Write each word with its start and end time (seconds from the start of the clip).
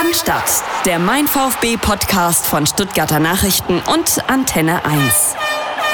Cannstatt, 0.00 0.64
der 0.86 0.98
Mein 0.98 1.26
VfB 1.26 1.76
Podcast 1.76 2.46
von 2.46 2.66
Stuttgarter 2.66 3.20
Nachrichten 3.20 3.82
und 3.92 4.30
Antenne 4.30 4.82
1. 4.86 5.34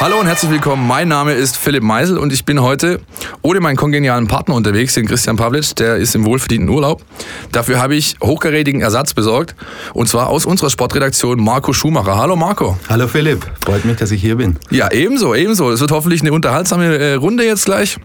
Hallo 0.00 0.20
und 0.20 0.26
herzlich 0.26 0.52
willkommen. 0.52 0.86
Mein 0.86 1.08
Name 1.08 1.32
ist 1.32 1.56
Philipp 1.56 1.82
Meisel 1.82 2.16
und 2.16 2.32
ich 2.32 2.44
bin 2.44 2.62
heute 2.62 3.00
ohne 3.42 3.58
meinen 3.58 3.74
kongenialen 3.74 4.28
Partner 4.28 4.54
unterwegs, 4.54 4.94
den 4.94 5.06
Christian 5.06 5.36
Pavlic, 5.36 5.74
der 5.74 5.96
ist 5.96 6.14
im 6.14 6.24
wohlverdienten 6.24 6.68
Urlaub. 6.68 7.02
Dafür 7.50 7.80
habe 7.80 7.96
ich 7.96 8.14
hochkarätigen 8.22 8.80
Ersatz 8.80 9.12
besorgt 9.12 9.56
und 9.92 10.08
zwar 10.08 10.28
aus 10.28 10.46
unserer 10.46 10.70
Sportredaktion 10.70 11.42
Marco 11.42 11.72
Schumacher. 11.72 12.16
Hallo 12.16 12.36
Marco. 12.36 12.78
Hallo 12.88 13.08
Philipp, 13.08 13.44
freut 13.64 13.84
mich, 13.84 13.96
dass 13.96 14.12
ich 14.12 14.20
hier 14.20 14.36
bin. 14.36 14.56
Ja, 14.70 14.88
ebenso, 14.92 15.34
ebenso. 15.34 15.72
Es 15.72 15.80
wird 15.80 15.90
hoffentlich 15.90 16.20
eine 16.20 16.32
unterhaltsame 16.32 16.96
äh, 16.96 17.14
Runde 17.14 17.44
jetzt 17.44 17.64
gleich. 17.64 17.98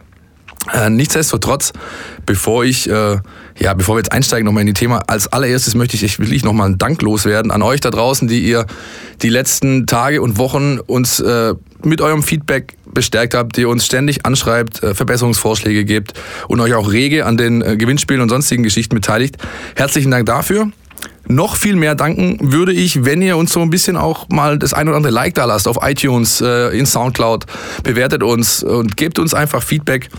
Äh, 0.71 0.89
nichtsdestotrotz, 0.91 1.73
bevor 2.25 2.63
ich, 2.63 2.87
äh, 2.87 3.17
ja, 3.59 3.73
bevor 3.73 3.95
wir 3.95 3.99
jetzt 3.99 4.11
einsteigen 4.11 4.45
nochmal 4.45 4.61
in 4.61 4.67
die 4.67 4.73
Thema, 4.73 5.01
als 5.07 5.27
allererstes 5.27 5.73
möchte 5.73 5.95
ich 5.95 6.19
wirklich 6.19 6.43
nochmal 6.43 6.67
einen 6.67 6.77
Dank 6.77 7.01
loswerden 7.01 7.51
an 7.51 7.63
euch 7.63 7.81
da 7.81 7.89
draußen, 7.89 8.27
die 8.27 8.41
ihr 8.41 8.67
die 9.23 9.29
letzten 9.29 9.87
Tage 9.87 10.21
und 10.21 10.37
Wochen 10.37 10.79
uns 10.79 11.19
äh, 11.19 11.55
mit 11.83 12.01
eurem 12.01 12.21
Feedback 12.21 12.77
bestärkt 12.93 13.33
habt, 13.33 13.57
die 13.57 13.65
uns 13.65 13.85
ständig 13.85 14.25
anschreibt, 14.25 14.83
äh, 14.83 14.93
Verbesserungsvorschläge 14.93 15.83
gebt 15.83 16.13
und 16.47 16.59
euch 16.59 16.75
auch 16.75 16.91
rege 16.91 17.25
an 17.25 17.37
den 17.37 17.63
äh, 17.63 17.75
Gewinnspielen 17.75 18.21
und 18.21 18.29
sonstigen 18.29 18.61
Geschichten 18.61 18.93
beteiligt. 18.93 19.37
Herzlichen 19.75 20.11
Dank 20.11 20.27
dafür. 20.27 20.67
Noch 21.27 21.55
viel 21.55 21.75
mehr 21.75 21.95
danken 21.95 22.37
würde 22.51 22.73
ich, 22.73 23.03
wenn 23.05 23.21
ihr 23.21 23.37
uns 23.37 23.53
so 23.53 23.61
ein 23.61 23.69
bisschen 23.71 23.97
auch 23.97 24.29
mal 24.29 24.59
das 24.59 24.73
ein 24.73 24.87
oder 24.87 24.97
andere 24.97 25.13
Like 25.13 25.33
da 25.33 25.45
lasst 25.45 25.67
auf 25.67 25.77
iTunes, 25.81 26.41
äh, 26.41 26.77
in 26.77 26.85
Soundcloud, 26.85 27.45
bewertet 27.83 28.21
uns 28.21 28.63
und 28.63 28.95
gebt 28.95 29.17
uns 29.17 29.33
einfach 29.33 29.63
Feedback 29.63 30.09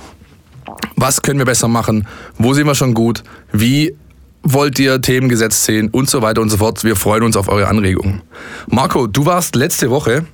was 0.96 1.22
können 1.22 1.38
wir 1.38 1.46
besser 1.46 1.68
machen, 1.68 2.06
wo 2.38 2.54
sind 2.54 2.66
wir 2.66 2.74
schon 2.74 2.94
gut, 2.94 3.22
wie 3.52 3.94
wollt 4.42 4.78
ihr 4.78 5.00
Themen 5.00 5.28
gesetzt 5.28 5.64
sehen 5.64 5.88
und 5.90 6.08
so 6.08 6.22
weiter 6.22 6.40
und 6.40 6.48
so 6.48 6.56
fort. 6.56 6.82
Wir 6.84 6.96
freuen 6.96 7.22
uns 7.22 7.36
auf 7.36 7.48
eure 7.48 7.68
Anregungen. 7.68 8.22
Marco, 8.66 9.06
du 9.06 9.24
warst 9.24 9.54
letzte 9.54 9.90
Woche 9.90 10.26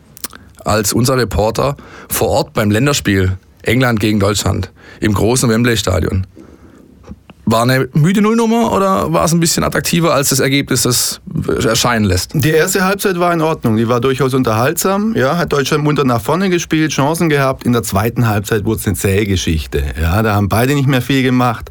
als 0.64 0.92
unser 0.92 1.16
Reporter 1.16 1.76
vor 2.08 2.28
Ort 2.28 2.52
beim 2.54 2.70
Länderspiel 2.70 3.36
England 3.62 4.00
gegen 4.00 4.18
Deutschland 4.18 4.70
im 5.00 5.12
großen 5.12 5.48
Wembley-Stadion. 5.48 6.26
War 7.50 7.62
eine 7.62 7.88
müde 7.94 8.20
Nullnummer 8.20 8.72
oder 8.72 9.10
war 9.10 9.24
es 9.24 9.32
ein 9.32 9.40
bisschen 9.40 9.64
attraktiver, 9.64 10.12
als 10.12 10.28
das 10.28 10.38
Ergebnis 10.38 10.82
das 10.82 11.22
erscheinen 11.64 12.04
lässt? 12.04 12.32
Die 12.34 12.50
erste 12.50 12.84
Halbzeit 12.84 13.18
war 13.18 13.32
in 13.32 13.40
Ordnung. 13.40 13.78
Die 13.78 13.88
war 13.88 14.02
durchaus 14.02 14.34
unterhaltsam. 14.34 15.16
Ja, 15.16 15.38
hat 15.38 15.50
Deutschland 15.50 15.82
munter 15.82 16.04
nach 16.04 16.20
vorne 16.20 16.50
gespielt, 16.50 16.92
Chancen 16.92 17.30
gehabt. 17.30 17.64
In 17.64 17.72
der 17.72 17.82
zweiten 17.82 18.28
Halbzeit 18.28 18.66
wurde 18.66 18.80
es 18.80 18.86
eine 18.86 18.96
zähe 18.96 19.24
Geschichte. 19.24 19.82
Ja, 19.98 20.22
da 20.22 20.34
haben 20.34 20.50
beide 20.50 20.74
nicht 20.74 20.88
mehr 20.88 21.00
viel 21.00 21.22
gemacht. 21.22 21.70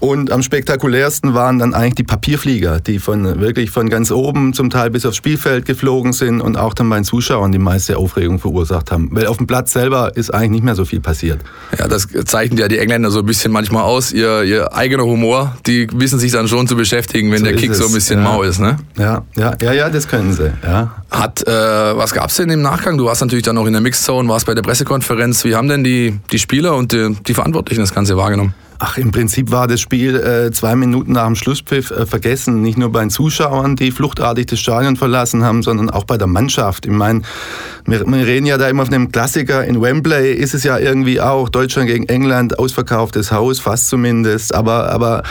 Und 0.00 0.32
am 0.32 0.42
spektakulärsten 0.42 1.34
waren 1.34 1.58
dann 1.58 1.74
eigentlich 1.74 1.96
die 1.96 2.04
Papierflieger, 2.04 2.80
die 2.80 2.98
von 2.98 3.38
wirklich 3.38 3.70
von 3.70 3.90
ganz 3.90 4.10
oben 4.10 4.54
zum 4.54 4.70
Teil 4.70 4.90
bis 4.90 5.04
aufs 5.04 5.18
Spielfeld 5.18 5.66
geflogen 5.66 6.14
sind 6.14 6.40
und 6.40 6.56
auch 6.56 6.72
dann 6.72 6.88
bei 6.88 6.96
den 6.96 7.04
Zuschauern 7.04 7.52
die 7.52 7.58
meiste 7.58 7.98
Aufregung 7.98 8.38
verursacht 8.38 8.90
haben. 8.90 9.10
Weil 9.12 9.26
auf 9.26 9.36
dem 9.36 9.46
Platz 9.46 9.74
selber 9.74 10.16
ist 10.16 10.32
eigentlich 10.32 10.50
nicht 10.50 10.64
mehr 10.64 10.74
so 10.74 10.86
viel 10.86 11.00
passiert. 11.00 11.40
Ja, 11.78 11.86
das 11.86 12.08
zeichnen 12.24 12.58
ja 12.58 12.68
die 12.68 12.78
Engländer 12.78 13.10
so 13.10 13.18
ein 13.18 13.26
bisschen 13.26 13.52
manchmal 13.52 13.82
aus. 13.82 14.10
Ihr, 14.12 14.42
ihr 14.44 14.74
eigener 14.74 15.04
Humor, 15.04 15.56
die 15.66 15.86
wissen 15.92 16.18
sich 16.18 16.32
dann 16.32 16.48
schon 16.48 16.66
zu 16.66 16.76
beschäftigen, 16.76 17.30
wenn 17.30 17.40
so 17.40 17.44
der 17.44 17.56
Kick 17.56 17.74
so 17.74 17.86
ein 17.86 17.92
bisschen 17.92 18.20
ja. 18.20 18.24
mau 18.24 18.42
ist, 18.42 18.58
ne? 18.58 18.78
Ja, 18.96 19.22
ja, 19.36 19.54
ja, 19.60 19.72
ja, 19.74 19.90
das 19.90 20.08
können 20.08 20.32
sie. 20.32 20.50
Ja. 20.62 20.94
Hat, 21.10 21.46
äh, 21.46 21.50
was 21.50 22.14
gab's 22.14 22.36
denn 22.36 22.48
im 22.48 22.62
Nachgang? 22.62 22.96
Du 22.96 23.04
warst 23.04 23.20
natürlich 23.20 23.44
dann 23.44 23.56
noch 23.56 23.66
in 23.66 23.74
der 23.74 23.82
Mixzone, 23.82 24.26
warst 24.30 24.46
bei 24.46 24.54
der 24.54 24.62
Pressekonferenz. 24.62 25.44
Wie 25.44 25.54
haben 25.54 25.68
denn 25.68 25.84
die, 25.84 26.18
die 26.32 26.38
Spieler 26.38 26.74
und 26.74 26.92
die, 26.92 27.14
die 27.26 27.34
Verantwortlichen 27.34 27.82
das 27.82 27.92
Ganze 27.92 28.16
wahrgenommen? 28.16 28.54
Ach, 28.82 28.96
im 28.96 29.10
Prinzip 29.10 29.50
war 29.50 29.66
das 29.66 29.78
Spiel 29.78 30.16
äh, 30.16 30.50
zwei 30.52 30.74
Minuten 30.74 31.12
nach 31.12 31.26
dem 31.26 31.34
Schlusspfiff 31.34 31.90
äh, 31.90 32.06
vergessen. 32.06 32.62
Nicht 32.62 32.78
nur 32.78 32.90
bei 32.90 33.00
den 33.00 33.10
Zuschauern, 33.10 33.76
die 33.76 33.90
fluchtartig 33.90 34.46
das 34.46 34.58
Stadion 34.58 34.96
verlassen 34.96 35.44
haben, 35.44 35.62
sondern 35.62 35.90
auch 35.90 36.04
bei 36.04 36.16
der 36.16 36.26
Mannschaft. 36.26 36.86
Ich 36.86 36.92
meine, 36.92 37.20
wir, 37.84 38.06
wir, 38.06 38.26
reden 38.26 38.46
ja 38.46 38.56
da 38.56 38.70
immer 38.70 38.86
von 38.86 38.94
einem 38.94 39.12
Klassiker. 39.12 39.66
In 39.66 39.82
Wembley 39.82 40.32
ist 40.32 40.54
es 40.54 40.64
ja 40.64 40.78
irgendwie 40.78 41.20
auch 41.20 41.50
Deutschland 41.50 41.88
gegen 41.88 42.08
England, 42.08 42.58
ausverkauftes 42.58 43.30
Haus, 43.32 43.60
fast 43.60 43.88
zumindest. 43.88 44.54
Aber, 44.54 44.90
aber 44.90 45.24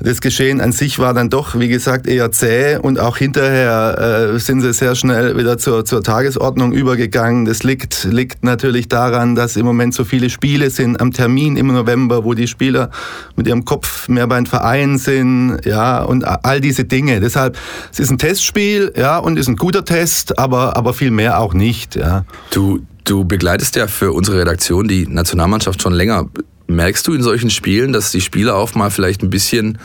das 0.00 0.20
Geschehen 0.20 0.60
an 0.60 0.72
sich 0.72 0.98
war 0.98 1.12
dann 1.12 1.28
doch, 1.28 1.58
wie 1.58 1.68
gesagt, 1.68 2.06
eher 2.06 2.30
zäh 2.30 2.76
und 2.76 3.00
auch 3.00 3.16
hinterher 3.16 4.32
äh, 4.34 4.38
sind 4.38 4.60
sie 4.60 4.72
sehr 4.72 4.94
schnell 4.94 5.36
wieder 5.36 5.58
zur, 5.58 5.84
zur 5.84 6.02
Tagesordnung 6.02 6.72
übergegangen. 6.72 7.44
Das 7.44 7.64
liegt, 7.64 8.04
liegt 8.04 8.44
natürlich 8.44 8.88
daran, 8.88 9.34
dass 9.34 9.56
im 9.56 9.66
Moment 9.66 9.94
so 9.94 10.04
viele 10.04 10.30
Spiele 10.30 10.70
sind 10.70 11.00
am 11.00 11.12
Termin 11.12 11.56
im 11.56 11.68
November, 11.68 12.24
wo 12.24 12.34
die 12.34 12.46
Spieler 12.46 12.90
mit 13.34 13.48
ihrem 13.48 13.64
Kopf 13.64 14.08
mehr 14.08 14.26
beim 14.28 14.46
Verein 14.46 14.98
sind, 14.98 15.60
ja, 15.64 16.02
und 16.02 16.24
all 16.24 16.60
diese 16.60 16.84
Dinge. 16.84 17.20
Deshalb, 17.20 17.58
es 17.90 17.98
ist 17.98 18.10
ein 18.10 18.18
Testspiel, 18.18 18.92
ja, 18.96 19.18
und 19.18 19.36
ist 19.36 19.48
ein 19.48 19.56
guter 19.56 19.84
Test, 19.84 20.38
aber, 20.38 20.76
aber 20.76 20.94
viel 20.94 21.10
mehr 21.10 21.40
auch 21.40 21.54
nicht, 21.54 21.96
ja. 21.96 22.24
Du, 22.50 22.80
du 23.04 23.24
begleitest 23.24 23.76
ja 23.76 23.86
für 23.86 24.12
unsere 24.12 24.38
Redaktion 24.38 24.86
die 24.86 25.06
Nationalmannschaft 25.06 25.82
schon 25.82 25.92
länger. 25.92 26.26
Merkst 26.68 27.06
du 27.06 27.14
in 27.14 27.22
solchen 27.22 27.50
Spielen, 27.50 27.92
dass 27.92 28.12
die 28.12 28.20
Spieler 28.20 28.54
auch 28.54 28.74
mal 28.74 28.90
vielleicht 28.90 29.22
ein 29.22 29.30
bisschen, 29.30 29.78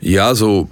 ja, 0.00 0.34
so 0.34 0.68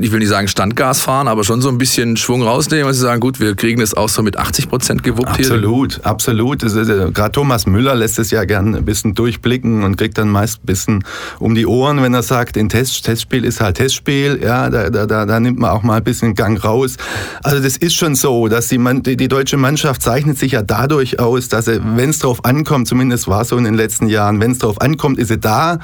ich 0.00 0.12
will 0.12 0.18
nicht 0.18 0.28
sagen 0.28 0.48
Standgas 0.48 1.02
fahren, 1.02 1.28
aber 1.28 1.44
schon 1.44 1.60
so 1.60 1.68
ein 1.68 1.78
bisschen 1.78 2.16
Schwung 2.16 2.42
rausnehmen, 2.42 2.86
weil 2.86 2.94
sie 2.94 3.00
sagen, 3.00 3.20
gut, 3.20 3.40
wir 3.40 3.54
kriegen 3.54 3.80
das 3.80 3.94
auch 3.94 4.08
so 4.08 4.22
mit 4.22 4.36
80 4.36 4.68
Prozent 4.68 5.02
gewuppt 5.02 5.28
absolut, 5.28 5.94
hier. 5.94 6.06
Absolut, 6.06 6.64
absolut. 6.64 7.14
Gerade 7.14 7.32
Thomas 7.32 7.66
Müller 7.66 7.94
lässt 7.94 8.18
es 8.18 8.30
ja 8.30 8.44
gern 8.44 8.74
ein 8.74 8.84
bisschen 8.84 9.14
durchblicken 9.14 9.82
und 9.84 9.96
kriegt 9.96 10.18
dann 10.18 10.28
meist 10.28 10.62
ein 10.62 10.66
bisschen 10.66 11.04
um 11.38 11.54
die 11.54 11.66
Ohren, 11.66 12.02
wenn 12.02 12.14
er 12.14 12.22
sagt, 12.22 12.56
ein 12.56 12.68
Test, 12.68 13.04
Testspiel 13.04 13.44
ist 13.44 13.60
halt 13.60 13.76
Testspiel. 13.76 14.40
Ja, 14.42 14.70
da, 14.70 14.90
da, 14.90 15.06
da, 15.06 15.26
da 15.26 15.40
nimmt 15.40 15.58
man 15.58 15.70
auch 15.70 15.82
mal 15.82 15.98
ein 15.98 16.04
bisschen 16.04 16.34
Gang 16.34 16.62
raus. 16.64 16.96
Also 17.42 17.62
das 17.62 17.76
ist 17.76 17.94
schon 17.94 18.14
so, 18.14 18.48
dass 18.48 18.68
die, 18.68 18.78
die, 19.16 19.28
deutsche 19.28 19.56
Mannschaft 19.56 20.02
zeichnet 20.02 20.38
sich 20.38 20.52
ja 20.52 20.62
dadurch 20.62 21.20
aus, 21.20 21.48
dass 21.48 21.66
wenn 21.66 22.10
es 22.10 22.18
drauf 22.18 22.44
ankommt, 22.44 22.88
zumindest 22.88 23.28
war 23.28 23.42
es 23.42 23.48
so 23.48 23.56
in 23.56 23.64
den 23.64 23.74
letzten 23.74 24.08
Jahren, 24.08 24.40
wenn 24.40 24.52
es 24.52 24.58
drauf 24.58 24.80
ankommt, 24.80 25.18
ist 25.18 25.28
sie 25.28 25.38
da. 25.38 25.78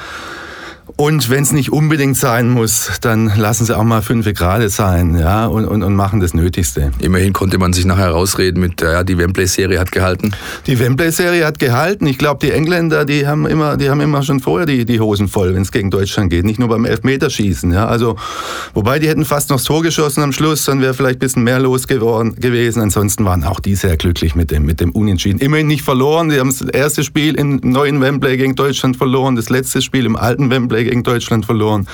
Und 1.00 1.30
wenn 1.30 1.44
es 1.44 1.52
nicht 1.52 1.72
unbedingt 1.72 2.18
sein 2.18 2.50
muss, 2.50 2.90
dann 3.00 3.32
lassen 3.34 3.64
sie 3.64 3.74
auch 3.74 3.84
mal 3.84 4.02
fünf 4.02 4.30
Grad 4.34 4.70
sein 4.70 5.16
ja, 5.18 5.46
und, 5.46 5.64
und, 5.64 5.82
und 5.82 5.94
machen 5.94 6.20
das 6.20 6.34
Nötigste. 6.34 6.90
Immerhin 6.98 7.32
konnte 7.32 7.56
man 7.56 7.72
sich 7.72 7.86
nachher 7.86 8.10
rausreden 8.10 8.60
mit, 8.60 8.82
ja, 8.82 9.02
die 9.02 9.16
Wembley-Serie 9.16 9.80
hat 9.80 9.92
gehalten. 9.92 10.32
Die 10.66 10.78
Wembley-Serie 10.78 11.46
hat 11.46 11.58
gehalten. 11.58 12.06
Ich 12.06 12.18
glaube, 12.18 12.44
die 12.46 12.52
Engländer, 12.52 13.06
die 13.06 13.26
haben 13.26 13.46
immer, 13.46 13.78
die 13.78 13.88
haben 13.88 14.02
immer 14.02 14.22
schon 14.22 14.40
vorher 14.40 14.66
die, 14.66 14.84
die 14.84 15.00
Hosen 15.00 15.28
voll, 15.28 15.54
wenn 15.54 15.62
es 15.62 15.72
gegen 15.72 15.90
Deutschland 15.90 16.28
geht. 16.28 16.44
Nicht 16.44 16.58
nur 16.58 16.68
beim 16.68 16.84
Elfmeterschießen. 16.84 17.72
Ja. 17.72 17.86
Also, 17.86 18.16
wobei 18.74 18.98
die 18.98 19.08
hätten 19.08 19.24
fast 19.24 19.48
noch 19.48 19.56
das 19.56 19.64
Tor 19.64 19.82
geschossen 19.82 20.22
am 20.22 20.32
Schluss, 20.32 20.66
dann 20.66 20.82
wäre 20.82 20.92
vielleicht 20.92 21.16
ein 21.16 21.20
bisschen 21.20 21.44
mehr 21.44 21.60
los 21.60 21.88
geworden, 21.88 22.34
gewesen. 22.34 22.82
Ansonsten 22.82 23.24
waren 23.24 23.42
auch 23.44 23.60
die 23.60 23.74
sehr 23.74 23.96
glücklich 23.96 24.34
mit 24.34 24.50
dem, 24.50 24.66
mit 24.66 24.80
dem 24.80 24.90
Unentschieden. 24.90 25.38
Immerhin 25.38 25.66
nicht 25.66 25.82
verloren. 25.82 26.28
Die 26.28 26.38
haben 26.38 26.50
das 26.50 26.60
erste 26.60 27.04
Spiel 27.04 27.36
im 27.36 27.58
neuen 27.62 28.02
Wembley 28.02 28.36
gegen 28.36 28.54
Deutschland 28.54 28.98
verloren, 28.98 29.34
das 29.34 29.48
letzte 29.48 29.80
Spiel 29.80 30.04
im 30.04 30.16
alten 30.16 30.50
Wembley 30.50 30.89
gegen 30.90 31.02
Deutschland 31.04 31.46
verloren. 31.46 31.86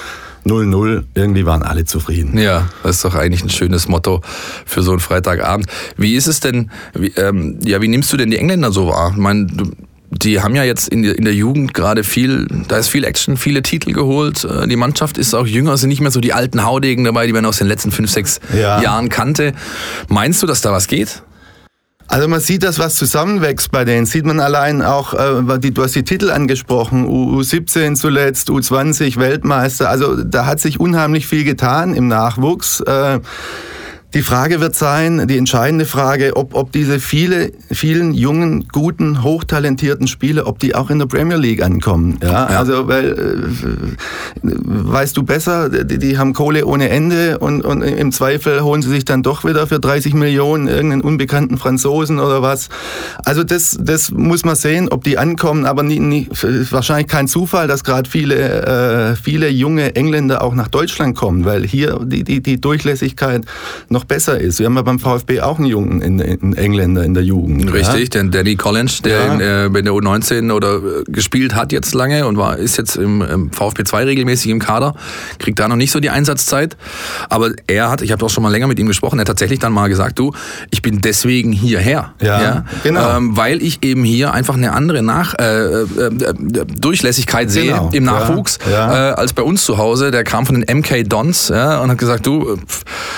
0-0, 0.46 1.02
irgendwie 1.14 1.44
waren 1.44 1.62
alle 1.62 1.84
zufrieden. 1.84 2.38
Ja, 2.38 2.68
das 2.82 2.96
ist 2.96 3.04
doch 3.04 3.14
eigentlich 3.14 3.42
ein 3.42 3.50
schönes 3.50 3.88
Motto 3.88 4.22
für 4.64 4.82
so 4.82 4.92
einen 4.92 5.00
Freitagabend. 5.00 5.66
Wie 5.96 6.14
ist 6.14 6.28
es 6.28 6.40
denn, 6.40 6.70
wie, 6.94 7.08
ähm, 7.16 7.58
ja, 7.64 7.82
wie 7.82 7.88
nimmst 7.88 8.12
du 8.12 8.16
denn 8.16 8.30
die 8.30 8.38
Engländer 8.38 8.70
so 8.70 8.86
wahr? 8.86 9.10
Ich 9.10 9.16
meine, 9.16 9.48
die 10.10 10.40
haben 10.40 10.54
ja 10.54 10.62
jetzt 10.62 10.88
in, 10.88 11.02
in 11.02 11.24
der 11.24 11.34
Jugend 11.34 11.74
gerade 11.74 12.04
viel, 12.04 12.46
da 12.68 12.78
ist 12.78 12.88
viel 12.88 13.04
Action, 13.04 13.36
viele 13.36 13.62
Titel 13.62 13.92
geholt. 13.92 14.44
Äh, 14.44 14.68
die 14.68 14.76
Mannschaft 14.76 15.18
ist 15.18 15.34
auch 15.34 15.46
jünger, 15.46 15.76
sind 15.76 15.88
nicht 15.88 16.00
mehr 16.00 16.12
so 16.12 16.20
die 16.20 16.32
alten 16.32 16.64
Haudegen 16.64 17.04
dabei, 17.04 17.26
die 17.26 17.32
man 17.32 17.44
aus 17.44 17.58
den 17.58 17.66
letzten 17.66 17.90
fünf, 17.90 18.10
sechs 18.10 18.40
ja. 18.54 18.80
Jahren 18.80 19.08
kannte. 19.08 19.52
Meinst 20.08 20.42
du, 20.42 20.46
dass 20.46 20.60
da 20.60 20.70
was 20.70 20.86
geht? 20.86 21.22
Also 22.08 22.28
man 22.28 22.40
sieht, 22.40 22.62
dass 22.62 22.78
was 22.78 22.94
zusammenwächst 22.94 23.70
bei 23.72 23.84
denen. 23.84 24.06
Sieht 24.06 24.24
man 24.24 24.38
allein 24.38 24.82
auch, 24.82 25.14
äh, 25.14 25.58
die, 25.58 25.74
du 25.74 25.82
hast 25.82 25.94
die 25.96 26.04
Titel 26.04 26.30
angesprochen, 26.30 27.06
U17 27.06 27.96
zuletzt, 27.96 28.48
U20 28.48 29.16
Weltmeister. 29.16 29.90
Also 29.90 30.22
da 30.22 30.46
hat 30.46 30.60
sich 30.60 30.78
unheimlich 30.78 31.26
viel 31.26 31.44
getan 31.44 31.94
im 31.94 32.06
Nachwuchs. 32.06 32.80
Äh, 32.80 33.20
die 34.16 34.22
Frage 34.22 34.60
wird 34.62 34.74
sein, 34.74 35.28
die 35.28 35.36
entscheidende 35.36 35.84
Frage, 35.84 36.36
ob, 36.36 36.54
ob 36.54 36.72
diese 36.72 37.00
viele, 37.00 37.52
vielen 37.70 38.14
jungen, 38.14 38.66
guten, 38.72 39.22
hochtalentierten 39.22 40.06
Spieler, 40.06 40.46
ob 40.46 40.58
die 40.58 40.74
auch 40.74 40.88
in 40.88 40.98
der 40.98 41.04
Premier 41.04 41.36
League 41.36 41.62
ankommen. 41.62 42.18
Ja, 42.22 42.30
ja. 42.30 42.46
also, 42.46 42.88
weil, 42.88 43.12
äh, 43.12 44.42
weißt 44.42 45.18
du 45.18 45.22
besser, 45.22 45.68
die, 45.68 45.98
die, 45.98 46.16
haben 46.16 46.32
Kohle 46.32 46.64
ohne 46.64 46.88
Ende 46.88 47.38
und, 47.40 47.62
und 47.62 47.82
im 47.82 48.10
Zweifel 48.10 48.62
holen 48.62 48.80
sie 48.80 48.88
sich 48.88 49.04
dann 49.04 49.22
doch 49.22 49.44
wieder 49.44 49.66
für 49.66 49.80
30 49.80 50.14
Millionen 50.14 50.66
irgendeinen 50.66 51.02
unbekannten 51.02 51.58
Franzosen 51.58 52.18
oder 52.18 52.40
was. 52.40 52.70
Also 53.22 53.44
das, 53.44 53.76
das 53.78 54.12
muss 54.12 54.46
man 54.46 54.56
sehen, 54.56 54.88
ob 54.88 55.04
die 55.04 55.18
ankommen, 55.18 55.66
aber 55.66 55.82
nie, 55.82 56.00
nie, 56.00 56.26
wahrscheinlich 56.70 57.08
kein 57.08 57.28
Zufall, 57.28 57.68
dass 57.68 57.84
gerade 57.84 58.08
viele, 58.08 59.12
äh, 59.12 59.14
viele 59.14 59.50
junge 59.50 59.94
Engländer 59.94 60.40
auch 60.40 60.54
nach 60.54 60.68
Deutschland 60.68 61.14
kommen, 61.14 61.44
weil 61.44 61.66
hier 61.66 62.00
die, 62.02 62.24
die, 62.24 62.40
die 62.40 62.58
Durchlässigkeit 62.58 63.44
noch 63.90 64.05
besser 64.08 64.38
ist. 64.40 64.58
Wir 64.58 64.66
haben 64.66 64.76
ja 64.76 64.82
beim 64.82 64.98
VfB 64.98 65.40
auch 65.40 65.58
einen 65.58 65.66
Jungen 65.66 66.02
in, 66.02 66.18
in 66.20 66.54
Engländer 66.54 67.04
in 67.04 67.14
der 67.14 67.22
Jugend. 67.22 67.72
Richtig, 67.72 68.14
ja? 68.14 68.20
den 68.20 68.30
Danny 68.30 68.56
Collins, 68.56 69.02
der 69.02 69.26
ja. 69.26 69.34
in, 69.34 69.40
äh, 69.40 69.66
in, 69.66 69.84
der 69.84 69.92
U19 69.92 70.52
oder 70.52 70.76
äh, 70.76 71.04
gespielt 71.06 71.54
hat 71.54 71.72
jetzt 71.72 71.94
lange 71.94 72.26
und 72.26 72.36
war 72.36 72.56
ist 72.56 72.76
jetzt 72.76 72.96
im, 72.96 73.22
im 73.22 73.50
VfB 73.50 73.84
2 73.84 74.04
regelmäßig 74.04 74.50
im 74.50 74.58
Kader, 74.58 74.94
kriegt 75.38 75.58
da 75.58 75.68
noch 75.68 75.76
nicht 75.76 75.90
so 75.90 76.00
die 76.00 76.10
Einsatzzeit. 76.10 76.76
Aber 77.28 77.52
er 77.66 77.90
hat, 77.90 78.02
ich 78.02 78.12
habe 78.12 78.24
auch 78.24 78.30
schon 78.30 78.42
mal 78.42 78.50
länger 78.50 78.66
mit 78.66 78.78
ihm 78.78 78.86
gesprochen, 78.86 79.18
er 79.18 79.20
hat 79.20 79.28
tatsächlich 79.28 79.58
dann 79.58 79.72
mal 79.72 79.88
gesagt, 79.88 80.18
du, 80.18 80.32
ich 80.70 80.82
bin 80.82 81.00
deswegen 81.00 81.52
hierher. 81.52 82.14
Ja, 82.20 82.42
ja? 82.42 82.64
genau. 82.82 83.16
Ähm, 83.16 83.36
weil 83.36 83.62
ich 83.62 83.82
eben 83.84 84.04
hier 84.04 84.32
einfach 84.32 84.54
eine 84.54 84.72
andere 84.72 85.02
Nach 85.02 85.34
äh, 85.38 85.82
äh, 85.82 85.86
Durchlässigkeit 86.78 87.50
sehe 87.50 87.72
genau. 87.72 87.90
im 87.92 88.04
Nachwuchs 88.04 88.58
ja. 88.70 89.14
als 89.14 89.32
bei 89.32 89.42
uns 89.42 89.64
zu 89.64 89.78
Hause. 89.78 90.10
Der 90.10 90.24
kam 90.24 90.46
von 90.46 90.60
den 90.60 90.78
MK 90.78 91.08
Dons 91.08 91.50
und 91.50 91.56
hat 91.56 91.98
gesagt, 91.98 92.26
du, 92.26 92.58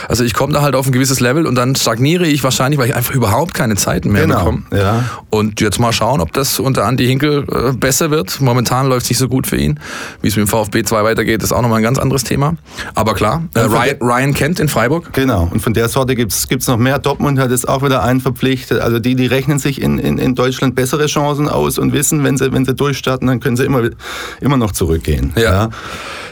also 0.09 0.25
ich 0.25 0.35
komme 0.35 0.53
da 0.53 0.63
halt 0.63 0.68
auf 0.75 0.87
ein 0.87 0.93
gewisses 0.93 1.21
Level 1.21 1.47
und 1.47 1.55
dann 1.55 1.75
stagniere 1.77 2.27
ich 2.27 2.43
wahrscheinlich, 2.45 2.79
weil 2.79 2.89
ich 2.89 2.95
einfach 2.95 3.15
überhaupt 3.15 3.55
keine 3.55 3.77
Zeiten 3.77 4.11
mehr 4.11 4.23
genau. 4.23 4.39
bekomme. 4.39 4.63
Ja. 4.73 5.05
Und 5.31 5.61
jetzt 5.61 5.79
mal 5.79 5.93
schauen, 5.93 6.21
ob 6.21 6.33
das 6.33 6.59
unter 6.59 6.85
Andi 6.85 7.07
Hinkel 7.07 7.45
äh, 7.51 7.73
besser 7.73 8.11
wird. 8.11 8.41
Momentan 8.41 8.89
läuft 8.89 9.05
es 9.05 9.11
nicht 9.11 9.19
so 9.19 9.29
gut 9.29 9.47
für 9.47 9.57
ihn. 9.57 9.81
Wie 10.23 10.29
es 10.29 10.37
mit 10.37 10.47
dem 10.47 10.49
VfB 10.49 10.83
2 10.83 11.05
weitergeht, 11.05 11.43
ist 11.43 11.53
auch 11.53 11.63
nochmal 11.63 11.79
ein 11.79 11.83
ganz 11.83 11.99
anderes 11.99 12.25
Thema. 12.25 12.57
Aber 12.95 13.15
klar, 13.15 13.45
äh, 13.55 13.61
Ryan, 13.61 13.97
Ryan 14.01 14.35
Kent 14.35 14.61
in 14.61 14.69
Freiburg. 14.69 15.13
Genau, 15.13 15.49
und 15.51 15.61
von 15.61 15.75
der 15.75 15.89
Sorte 15.89 16.15
gibt 16.15 16.33
es 16.33 16.69
noch 16.69 16.77
mehr. 16.77 16.99
Dortmund 16.99 17.39
hat 17.39 17.51
jetzt 17.51 17.69
auch 17.69 17.83
wieder 17.83 18.03
einen 18.03 18.21
verpflichtet. 18.21 18.81
Also 18.81 18.99
die, 18.99 19.15
die 19.15 19.27
rechnen 19.27 19.59
sich 19.59 19.81
in, 19.81 19.99
in, 19.99 20.19
in 20.19 20.35
Deutschland 20.35 20.75
bessere 20.75 21.07
Chancen 21.07 21.49
aus 21.49 21.79
und 21.79 21.93
wissen, 21.93 22.25
wenn 22.25 22.37
sie, 22.37 22.53
wenn 22.53 22.65
sie 22.65 22.75
durchstarten, 22.75 23.29
dann 23.29 23.41
können 23.41 23.57
sie 23.57 23.65
immer, 23.65 23.83
immer 24.41 24.57
noch 24.57 24.73
zurückgehen. 24.73 25.33
ja. 25.37 25.43
ja. 25.43 25.71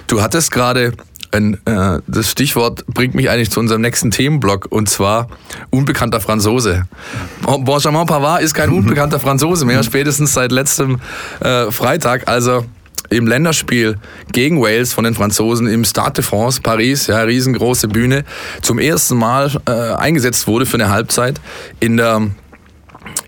Du 0.06 0.23
hattest 0.23 0.53
gerade 0.53 0.93
ein, 1.32 1.55
äh, 1.67 2.00
das 2.06 2.31
Stichwort 2.31 2.87
bringt 2.87 3.14
mich 3.14 3.31
eigentlich 3.31 3.50
zu 3.50 3.61
unserem 3.61 3.82
nächsten 3.82 4.11
Themenblock 4.11 4.67
und 4.70 4.88
zwar 4.88 5.28
unbekannter 5.70 6.20
Franzose. 6.20 6.84
Benjamin 7.43 8.06
Pavard 8.06 8.43
ist 8.43 8.55
kein 8.55 8.70
unbekannter 8.73 9.20
Franzose 9.20 9.64
mehr, 9.64 9.82
spätestens 9.82 10.32
seit 10.32 10.52
letztem 10.52 11.00
äh, 11.40 11.70
Freitag. 11.70 12.28
Also 12.28 12.64
im 13.11 13.26
Länderspiel 13.26 13.99
gegen 14.32 14.61
Wales 14.61 14.93
von 14.93 15.05
den 15.05 15.14
Franzosen 15.14 15.67
im 15.67 15.84
Stade 15.84 16.14
de 16.14 16.25
France, 16.25 16.61
Paris, 16.61 17.06
ja, 17.06 17.20
riesengroße 17.20 17.88
Bühne, 17.88 18.25
zum 18.62 18.78
ersten 18.78 19.17
Mal 19.17 19.50
äh, 19.67 19.70
eingesetzt 19.70 20.46
wurde 20.46 20.67
für 20.67 20.76
eine 20.76 20.90
Halbzeit 20.90 21.40
in 21.81 21.96
der 21.96 22.28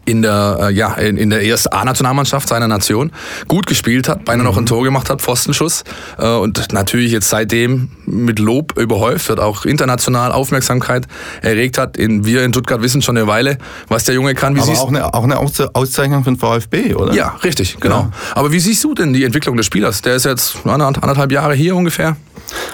in 0.09 0.23
der, 0.23 0.59
äh, 0.61 0.73
ja, 0.73 0.95
in, 0.95 1.19
in 1.19 1.29
der 1.29 1.45
ersten 1.45 1.69
A-Nationalmannschaft 1.73 2.49
seiner 2.49 2.67
Nation 2.67 3.13
gut 3.47 3.67
gespielt 3.67 4.09
hat, 4.09 4.25
beinahe 4.25 4.45
noch 4.45 4.57
ein 4.57 4.65
Tor 4.65 4.83
gemacht 4.83 5.11
hat, 5.11 5.21
Pfostenschuss 5.21 5.85
äh, 6.17 6.27
und 6.27 6.73
natürlich 6.73 7.13
jetzt 7.13 7.29
seitdem 7.29 7.91
mit 8.07 8.39
Lob 8.39 8.79
überhäuft 8.79 9.29
wird, 9.29 9.39
auch 9.39 9.67
international 9.67 10.33
Aufmerksamkeit 10.33 11.07
erregt 11.43 11.77
hat. 11.77 11.99
In, 11.99 12.25
wir 12.25 12.43
in 12.43 12.53
Stuttgart 12.53 12.81
wissen 12.81 13.03
schon 13.03 13.19
eine 13.19 13.27
Weile, 13.27 13.59
was 13.89 14.05
der 14.05 14.15
Junge 14.15 14.35
kann. 14.35 14.57
Wie 14.57 14.61
Aber 14.61 14.73
auch 14.73 14.89
eine, 14.89 15.13
auch 15.13 15.25
eine 15.25 15.39
Auszeichnung 15.39 16.25
von 16.25 16.39
VfB, 16.39 16.95
oder? 16.95 17.13
Ja, 17.13 17.37
richtig, 17.45 17.79
genau. 17.79 18.01
Ja. 18.01 18.11
Aber 18.35 18.51
wie 18.51 18.61
siehst 18.61 18.83
du 18.85 18.95
denn 18.95 19.13
die 19.13 19.25
Entwicklung 19.25 19.59
des 19.59 19.67
Spielers? 19.67 20.01
Der 20.01 20.15
ist 20.15 20.25
jetzt 20.25 20.57
anderthalb 20.65 21.33
Jahre 21.33 21.55
hier 21.55 21.77
ungefähr. 21.77 22.17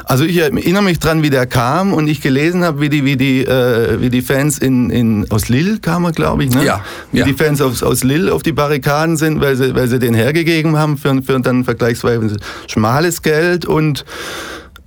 Also 0.04 0.24
ich 0.24 0.36
erinnere 0.36 0.82
mich 0.82 0.98
dran, 0.98 1.22
wie 1.22 1.30
der 1.30 1.46
kam 1.46 1.92
und 1.92 2.08
ich 2.08 2.20
gelesen 2.20 2.64
habe, 2.64 2.80
wie 2.80 2.88
die, 2.88 3.04
wie 3.04 3.16
die, 3.16 3.44
äh, 3.44 4.00
wie 4.00 4.10
die 4.10 4.22
Fans 4.22 4.58
in, 4.58 4.90
in, 4.90 5.30
aus 5.30 5.48
Lille 5.48 5.78
kamen, 5.78 6.12
glaube 6.12 6.44
ich, 6.44 6.50
ne? 6.50 6.64
Ja. 6.64 6.84
Wie 7.12 7.20
ja. 7.20 7.24
die 7.24 7.34
Fans 7.34 7.60
aus, 7.60 7.82
aus 7.82 8.04
Lille 8.04 8.32
auf 8.32 8.42
die 8.42 8.52
Barrikaden 8.52 9.16
sind, 9.16 9.40
weil 9.40 9.56
sie, 9.56 9.74
weil 9.74 9.88
sie 9.88 9.98
den 9.98 10.14
hergegeben 10.14 10.76
haben 10.76 10.96
für, 10.98 11.22
für 11.22 11.40
dann 11.40 11.64
vergleichsweise 11.64 12.36
schmales 12.66 13.22
Geld 13.22 13.64
und 13.66 14.04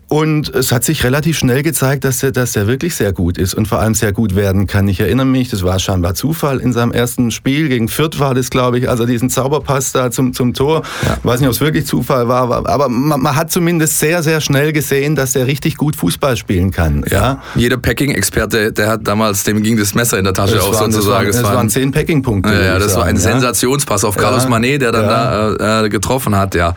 und 0.10 0.50
es 0.56 0.72
hat 0.72 0.86
sich 0.86 1.04
relativ 1.04 1.38
schnell 1.38 1.64
gezeigt, 1.64 2.06
dass 2.06 2.24
er, 2.24 2.32
dass 2.32 2.56
er 2.56 2.66
wirklich 2.66 2.96
sehr 2.96 3.12
gut 3.12 3.38
ist 3.38 3.54
und 3.54 3.68
vor 3.68 3.80
allem 3.80 3.94
sehr 3.94 4.14
gut 4.14 4.36
werden 4.36 4.66
kann. 4.66 4.88
Ich 4.88 5.02
erinnere 5.02 5.26
mich, 5.26 5.50
das 5.50 5.64
war 5.64 5.80
scheinbar 5.80 6.16
Zufall 6.16 6.60
in 6.60 6.72
seinem 6.72 6.94
ersten 6.94 7.30
Spiel 7.30 7.68
gegen 7.68 7.90
Fürth 7.90 8.18
war 8.18 8.34
das, 8.34 8.50
glaube 8.50 8.80
ich, 8.80 8.90
also 8.90 9.06
diesen 9.06 9.30
Zauberpass 9.30 9.92
da 9.92 10.10
zum, 10.10 10.34
zum 10.34 10.54
Tor. 10.54 10.84
Ja. 11.06 11.18
Ich 11.18 11.26
weiß 11.26 11.42
nicht, 11.42 11.50
ob 11.50 11.56
es 11.56 11.60
wirklich 11.60 11.86
Zufall 11.86 12.30
war, 12.30 12.66
aber 12.68 12.88
man, 12.88 13.20
man, 13.20 13.36
hat 13.36 13.52
zumindest 13.52 14.00
sehr, 14.00 14.24
sehr 14.24 14.40
schnell 14.40 14.72
gesehen, 14.72 15.16
dass 15.16 15.36
er 15.36 15.46
richtig 15.46 15.76
gut 15.76 15.98
Fußball 15.98 16.38
spielen 16.38 16.72
kann. 16.72 17.04
Ja. 17.10 17.18
ja. 17.18 17.44
Jeder 17.56 17.78
Packing-Experte, 17.78 18.72
der 18.72 18.88
hat 18.88 19.06
damals, 19.06 19.44
dem 19.44 19.62
ging 19.62 19.78
das 19.78 19.94
Messer 19.94 20.18
in 20.18 20.24
der 20.24 20.34
Tasche 20.34 20.64
auf 20.64 20.74
waren, 20.74 20.92
sozusagen. 20.92 21.28
Das, 21.28 21.36
war, 21.38 21.44
das 21.44 21.54
waren 21.54 21.70
zehn 21.70 21.92
Packing-Punkte. 21.92 22.54
Ja, 22.54 22.62
ja 22.62 22.80
das 22.80 22.94
sagen, 22.94 23.02
war 23.02 23.06
ein 23.08 23.18
Sensationspass 23.18 24.06
auf 24.06 24.16
Carlos 24.16 24.48
Manet, 24.48 24.82
der 24.82 24.94
dann 24.94 25.06
da 25.06 25.84
äh, 25.84 25.90
getroffen 25.90 26.36
hat, 26.36 26.56
ja. 26.56 26.76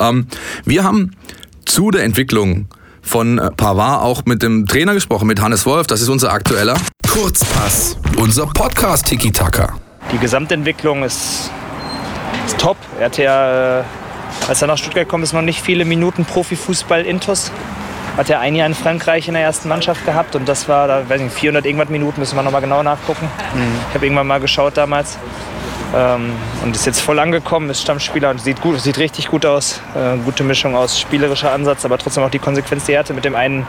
Ähm, 0.00 0.26
wir 0.64 0.82
haben 0.82 1.12
zu 1.72 1.90
der 1.90 2.04
Entwicklung 2.04 2.66
von 3.00 3.40
Pavard 3.56 4.02
auch 4.02 4.26
mit 4.26 4.42
dem 4.42 4.66
Trainer 4.66 4.92
gesprochen, 4.92 5.26
mit 5.26 5.40
Hannes 5.40 5.64
Wolf. 5.64 5.86
Das 5.86 6.02
ist 6.02 6.10
unser 6.10 6.30
aktueller 6.30 6.76
Kurzpass, 7.10 7.96
unser 8.18 8.44
Podcast 8.44 9.06
Tiki 9.06 9.32
Taka. 9.32 9.78
Die 10.12 10.18
Gesamtentwicklung 10.18 11.02
ist, 11.02 11.50
ist 12.44 12.58
top. 12.58 12.76
Er 12.98 13.06
hat 13.06 13.16
ja, 13.16 13.78
äh, 13.80 13.84
als 14.48 14.60
er 14.60 14.68
nach 14.68 14.76
Stuttgart 14.76 15.08
kommt, 15.08 15.24
ist 15.24 15.32
noch 15.32 15.40
nicht 15.40 15.62
viele 15.62 15.86
Minuten 15.86 16.26
Profifußball 16.26 17.06
intus. 17.06 17.50
Hat 18.18 18.28
er 18.28 18.40
ein 18.40 18.54
Jahr 18.54 18.66
in 18.66 18.74
Frankreich 18.74 19.28
in 19.28 19.32
der 19.32 19.42
ersten 19.42 19.70
Mannschaft 19.70 20.04
gehabt 20.04 20.36
und 20.36 20.46
das 20.46 20.68
war, 20.68 20.88
da 20.88 21.08
weiß 21.08 21.22
nicht, 21.22 21.34
400 21.34 21.64
irgendwas 21.64 21.88
Minuten, 21.88 22.20
müssen 22.20 22.36
wir 22.36 22.42
noch 22.42 22.52
mal 22.52 22.60
genau 22.60 22.82
nachgucken. 22.82 23.30
Mhm. 23.54 23.62
Ich 23.88 23.94
habe 23.94 24.04
irgendwann 24.04 24.26
mal 24.26 24.40
geschaut 24.40 24.76
damals. 24.76 25.16
Ähm, 25.94 26.32
und 26.62 26.74
ist 26.74 26.86
jetzt 26.86 27.00
voll 27.00 27.18
angekommen, 27.18 27.68
ist 27.70 27.82
Stammspieler 27.82 28.30
und 28.30 28.40
sieht, 28.40 28.60
gut, 28.60 28.80
sieht 28.80 28.98
richtig 28.98 29.28
gut 29.28 29.44
aus. 29.44 29.80
Äh, 29.94 30.16
gute 30.24 30.42
Mischung 30.44 30.74
aus 30.74 30.98
spielerischer 30.98 31.52
Ansatz, 31.52 31.84
aber 31.84 31.98
trotzdem 31.98 32.24
auch 32.24 32.30
die 32.30 32.38
Konsequenz, 32.38 32.84
die 32.86 32.92
er 32.92 33.00
hatte 33.00 33.14
mit 33.14 33.24
dem 33.24 33.34
einen 33.34 33.66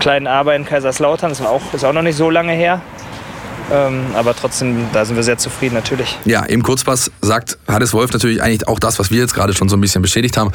kleinen 0.00 0.26
Aber 0.26 0.54
in 0.54 0.64
Kaiserslautern. 0.64 1.30
Das 1.30 1.42
war 1.42 1.50
auch, 1.50 1.62
ist 1.72 1.84
auch 1.84 1.92
noch 1.92 2.02
nicht 2.02 2.16
so 2.16 2.30
lange 2.30 2.52
her. 2.52 2.80
Ähm, 3.70 4.06
aber 4.14 4.34
trotzdem, 4.34 4.86
da 4.92 5.04
sind 5.04 5.16
wir 5.16 5.22
sehr 5.22 5.38
zufrieden 5.38 5.74
natürlich. 5.74 6.18
Ja, 6.24 6.44
im 6.44 6.62
Kurzpass 6.62 7.10
sagt 7.20 7.58
Hannes 7.66 7.92
Wolf 7.92 8.12
natürlich 8.12 8.42
eigentlich 8.42 8.68
auch 8.68 8.78
das, 8.78 8.98
was 8.98 9.10
wir 9.10 9.18
jetzt 9.18 9.34
gerade 9.34 9.54
schon 9.54 9.68
so 9.68 9.76
ein 9.76 9.80
bisschen 9.80 10.02
bestätigt 10.02 10.36
haben 10.36 10.52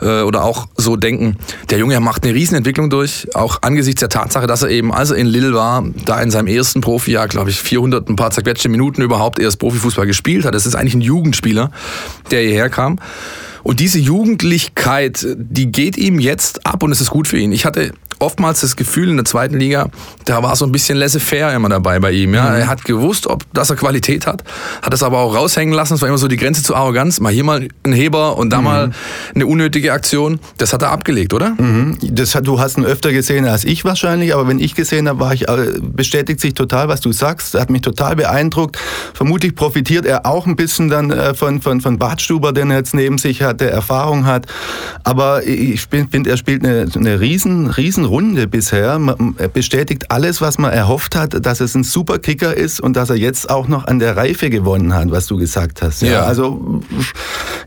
äh, 0.00 0.22
oder 0.22 0.44
auch 0.44 0.66
so 0.76 0.96
denken. 0.96 1.36
Der 1.70 1.78
Junge 1.78 1.98
macht 2.00 2.24
eine 2.24 2.34
Riesenentwicklung 2.34 2.90
durch, 2.90 3.28
auch 3.34 3.58
angesichts 3.62 4.00
der 4.00 4.08
Tatsache, 4.08 4.46
dass 4.46 4.62
er 4.62 4.70
eben, 4.70 4.92
als 4.92 5.10
er 5.10 5.18
in 5.18 5.26
Lille 5.26 5.52
war, 5.52 5.84
da 6.04 6.20
in 6.20 6.30
seinem 6.30 6.46
ersten 6.46 6.80
Profijahr, 6.80 7.28
glaube 7.28 7.50
ich, 7.50 7.60
400 7.60 8.08
ein 8.08 8.16
paar 8.16 8.30
zerquetschte 8.30 8.68
Minuten 8.68 9.02
überhaupt 9.02 9.38
erst 9.38 9.58
Profifußball 9.58 10.06
gespielt 10.06 10.44
hat. 10.44 10.54
Das 10.54 10.66
ist 10.66 10.74
eigentlich 10.74 10.94
ein 10.94 11.02
Jugendspieler, 11.02 11.70
der 12.30 12.40
hierher 12.40 12.70
kam. 12.70 12.98
Und 13.62 13.80
diese 13.80 13.98
Jugendlichkeit, 13.98 15.26
die 15.36 15.72
geht 15.72 15.96
ihm 15.96 16.20
jetzt 16.20 16.66
ab 16.66 16.82
und 16.82 16.92
es 16.92 17.00
ist 17.00 17.10
gut 17.10 17.26
für 17.26 17.38
ihn. 17.38 17.50
Ich 17.50 17.64
hatte 17.64 17.92
oftmals 18.18 18.60
das 18.60 18.76
Gefühl 18.76 19.08
in 19.08 19.16
der 19.16 19.24
zweiten 19.24 19.58
Liga, 19.58 19.88
da 20.24 20.42
war 20.42 20.56
so 20.56 20.64
ein 20.64 20.72
bisschen 20.72 20.98
laissez-faire 20.98 21.54
immer 21.54 21.68
dabei 21.68 21.98
bei 22.00 22.12
ihm. 22.12 22.34
Ja? 22.34 22.50
Mhm. 22.50 22.56
Er 22.56 22.66
hat 22.68 22.84
gewusst, 22.84 23.26
ob, 23.26 23.44
dass 23.52 23.70
er 23.70 23.76
Qualität 23.76 24.26
hat, 24.26 24.44
hat 24.82 24.94
es 24.94 25.02
aber 25.02 25.18
auch 25.18 25.34
raushängen 25.34 25.74
lassen. 25.74 25.94
Es 25.94 26.02
war 26.02 26.08
immer 26.08 26.18
so 26.18 26.28
die 26.28 26.36
Grenze 26.36 26.62
zur 26.62 26.76
Arroganz. 26.76 27.20
Mal 27.20 27.32
hier 27.32 27.44
mal 27.44 27.68
ein 27.82 27.92
Heber 27.92 28.36
und 28.36 28.50
da 28.50 28.58
mhm. 28.58 28.64
mal 28.64 28.90
eine 29.34 29.46
unnötige 29.46 29.92
Aktion. 29.92 30.40
Das 30.58 30.72
hat 30.72 30.82
er 30.82 30.90
abgelegt, 30.90 31.34
oder? 31.34 31.50
Mhm. 31.50 31.98
Das 32.02 32.34
hat, 32.34 32.46
du 32.46 32.60
hast 32.60 32.78
ihn 32.78 32.84
öfter 32.84 33.12
gesehen 33.12 33.46
als 33.46 33.64
ich 33.64 33.84
wahrscheinlich, 33.84 34.34
aber 34.34 34.48
wenn 34.48 34.58
ich 34.58 34.74
gesehen 34.74 35.08
habe, 35.08 35.20
war 35.20 35.34
ich, 35.34 35.48
äh, 35.48 35.72
bestätigt 35.80 36.40
sich 36.40 36.54
total, 36.54 36.88
was 36.88 37.00
du 37.00 37.12
sagst. 37.12 37.54
Er 37.54 37.60
hat 37.60 37.70
mich 37.70 37.82
total 37.82 38.16
beeindruckt. 38.16 38.78
Vermutlich 39.12 39.54
profitiert 39.54 40.06
er 40.06 40.26
auch 40.26 40.46
ein 40.46 40.56
bisschen 40.56 40.88
dann 40.88 41.10
äh, 41.10 41.34
von, 41.34 41.60
von, 41.60 41.80
von 41.80 41.98
Bartstuber, 41.98 42.52
den 42.52 42.70
er 42.70 42.78
jetzt 42.78 42.94
neben 42.94 43.18
sich 43.18 43.42
hat, 43.42 43.60
der 43.60 43.72
Erfahrung 43.72 44.26
hat. 44.26 44.46
Aber 45.02 45.46
ich 45.46 45.86
finde, 45.86 46.30
er 46.30 46.36
spielt 46.36 46.64
eine, 46.64 46.86
eine 46.94 47.20
riesen, 47.20 47.68
riesen 47.68 48.03
Runde 48.04 48.46
bisher. 48.46 49.00
Er 49.38 49.48
bestätigt 49.48 50.10
alles, 50.10 50.40
was 50.40 50.58
man 50.58 50.72
erhofft 50.72 51.16
hat, 51.16 51.44
dass 51.44 51.60
es 51.60 51.74
ein 51.74 51.84
super 51.84 52.18
Kicker 52.18 52.56
ist 52.56 52.80
und 52.80 52.96
dass 52.96 53.10
er 53.10 53.16
jetzt 53.16 53.50
auch 53.50 53.68
noch 53.68 53.86
an 53.86 53.98
der 53.98 54.16
Reife 54.16 54.50
gewonnen 54.50 54.94
hat, 54.94 55.10
was 55.10 55.26
du 55.26 55.36
gesagt 55.36 55.82
hast. 55.82 56.02
Ja, 56.02 56.10
ja. 56.10 56.22
Also 56.24 56.82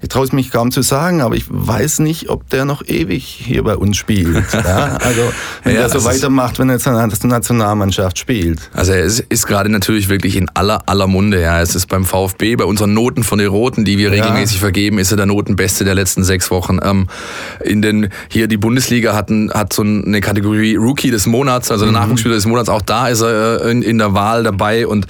ich 0.02 0.10
traue 0.10 0.26
es 0.26 0.32
mich 0.32 0.52
kaum 0.52 0.72
zu 0.72 0.82
sagen, 0.82 1.22
aber 1.22 1.36
ich 1.36 1.46
weiß 1.50 2.00
nicht, 2.00 2.30
ob 2.30 2.50
der 2.50 2.66
noch 2.66 2.86
ewig 2.88 3.24
hier 3.24 3.64
bei 3.64 3.76
uns 3.76 3.98
spielt. 3.98 4.46
Ja, 4.68 4.98
also 4.98 5.22
wenn 5.64 5.76
ja, 5.76 5.82
er 5.82 5.90
so 5.90 6.04
weitermacht, 6.04 6.60
wenn 6.60 6.68
er 6.70 6.76
jetzt 6.76 6.88
eine 6.88 7.08
Nationalmannschaft 7.08 8.18
spielt. 8.18 8.70
Also 8.74 8.92
er 8.92 9.04
ist, 9.04 9.20
ist 9.20 9.48
gerade 9.48 9.70
natürlich 9.70 10.10
wirklich 10.10 10.36
in 10.36 10.50
aller 10.50 10.82
aller 10.90 11.08
Munde. 11.08 11.42
Ja, 11.42 11.62
es 11.62 11.76
ist 11.76 11.88
beim 11.88 12.06
VfB 12.06 12.56
bei 12.56 12.66
unseren 12.66 12.94
Noten 12.94 13.24
von 13.24 13.40
den 13.40 13.48
Roten, 13.48 13.86
die 13.86 13.98
wir 13.98 14.12
regelmäßig 14.12 14.60
vergeben, 14.60 15.00
ist 15.00 15.12
er 15.12 15.18
der 15.18 15.26
Notenbeste 15.26 15.86
der 15.86 15.96
letzten 15.96 16.24
sechs 16.24 16.52
Wochen. 16.52 16.80
Ähm, 16.84 17.08
in 17.64 17.82
den 17.82 18.10
hier 18.30 18.48
die 18.48 18.58
Bundesliga 18.58 19.14
hatten 19.14 19.52
hat 19.54 19.74
so 19.74 19.84
eine 19.84 20.22
Kategorie 20.28 20.76
Rookie 20.76 21.10
des 21.10 21.26
Monats, 21.26 21.72
also 21.72 21.86
der 21.86 21.94
mhm. 21.94 22.00
Nachwuchsspieler 22.00 22.36
des 22.36 22.46
Monats, 22.46 22.68
auch 22.68 22.82
da 22.82 23.08
ist 23.08 23.22
er 23.22 23.64
äh, 23.64 23.72
in, 23.72 23.82
in 23.82 23.98
der 23.98 24.14
Wahl 24.14 24.44
dabei. 24.44 24.86
Und 24.86 25.08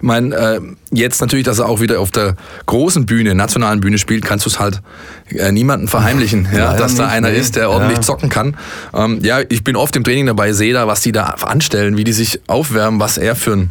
mein, 0.00 0.32
äh, 0.32 0.60
jetzt 0.90 1.20
natürlich, 1.20 1.44
dass 1.44 1.60
er 1.60 1.68
auch 1.68 1.80
wieder 1.80 2.00
auf 2.00 2.10
der 2.10 2.34
großen 2.66 3.06
Bühne, 3.06 3.36
nationalen 3.36 3.80
Bühne 3.80 3.98
spielt, 3.98 4.24
kannst 4.24 4.44
du 4.44 4.50
es 4.50 4.58
halt 4.58 4.82
äh, 5.28 5.52
niemanden 5.52 5.86
verheimlichen, 5.86 6.48
ja, 6.52 6.74
dass 6.74 6.92
nicht, 6.92 7.00
da 7.00 7.06
einer 7.06 7.30
nee. 7.30 7.38
ist, 7.38 7.54
der 7.54 7.70
ordentlich 7.70 7.98
ja. 7.98 8.02
zocken 8.02 8.28
kann. 8.28 8.56
Ähm, 8.92 9.20
ja, 9.22 9.38
ich 9.48 9.62
bin 9.62 9.76
oft 9.76 9.94
im 9.94 10.02
Training 10.02 10.26
dabei, 10.26 10.52
sehe 10.52 10.72
da, 10.72 10.88
was 10.88 11.00
die 11.00 11.12
da 11.12 11.22
anstellen, 11.26 11.96
wie 11.96 12.02
die 12.02 12.12
sich 12.12 12.40
aufwärmen, 12.48 12.98
was 12.98 13.18
er 13.18 13.36
für 13.36 13.52
ein 13.52 13.70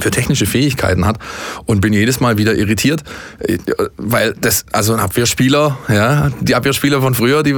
für 0.00 0.10
technische 0.10 0.46
Fähigkeiten 0.46 1.06
hat 1.06 1.18
und 1.66 1.80
bin 1.80 1.92
jedes 1.92 2.20
Mal 2.20 2.38
wieder 2.38 2.54
irritiert, 2.54 3.02
äh, 3.40 3.58
weil 3.96 4.34
das, 4.40 4.64
also 4.72 4.92
ein 4.94 5.00
Abwehrspieler, 5.00 5.78
ja, 5.88 6.30
die 6.40 6.54
Abwehrspieler 6.54 7.00
von 7.00 7.14
früher, 7.14 7.42
die, 7.42 7.54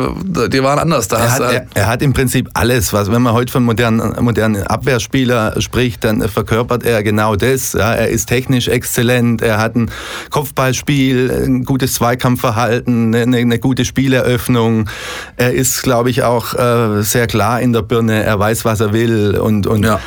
die 0.49 0.63
waren 0.63 0.79
anders. 0.79 1.09
Da 1.09 1.19
er, 1.19 1.33
hat, 1.33 1.41
er, 1.41 1.67
er, 1.75 1.87
hat 1.87 2.03
im 2.03 2.13
Prinzip 2.13 2.49
alles, 2.55 2.93
was, 2.93 3.11
wenn 3.11 3.23
man 3.23 3.33
heute 3.35 3.53
von 3.53 3.63
modernen, 3.63 4.15
modernen 4.25 4.67
Abwehrspieler 4.67 5.61
spricht, 5.61 6.05
dann 6.05 6.27
verkörpert 6.29 6.85
er 6.85 7.03
genau 7.03 7.37
das. 7.37 7.75
Ja, 7.75 7.95
er 7.95 8.09
ist 8.09 8.27
technisch 8.27 8.69
exzellent, 8.69 9.43
er 9.43 9.59
hat 9.59 9.77
ein 9.77 9.91
Kopfballspiel, 10.31 11.31
ein 11.31 11.65
gutes 11.65 11.95
Zweikampfverhalten, 11.95 13.15
eine, 13.15 13.37
eine 13.37 13.59
gute 13.59 13.85
Spieleröffnung. 13.85 14.89
Er 15.37 15.53
ist, 15.53 15.83
glaube 15.83 16.11
ich, 16.11 16.23
auch 16.23 16.55
äh, 16.55 17.03
sehr 17.03 17.27
klar 17.27 17.61
in 17.61 17.73
der 17.73 17.83
Birne, 17.83 18.23
er 18.23 18.39
weiß, 18.39 18.65
was 18.65 18.81
er 18.81 18.93
will 18.93 19.37
und, 19.37 19.67
und 19.67 19.85
ja. 19.85 20.01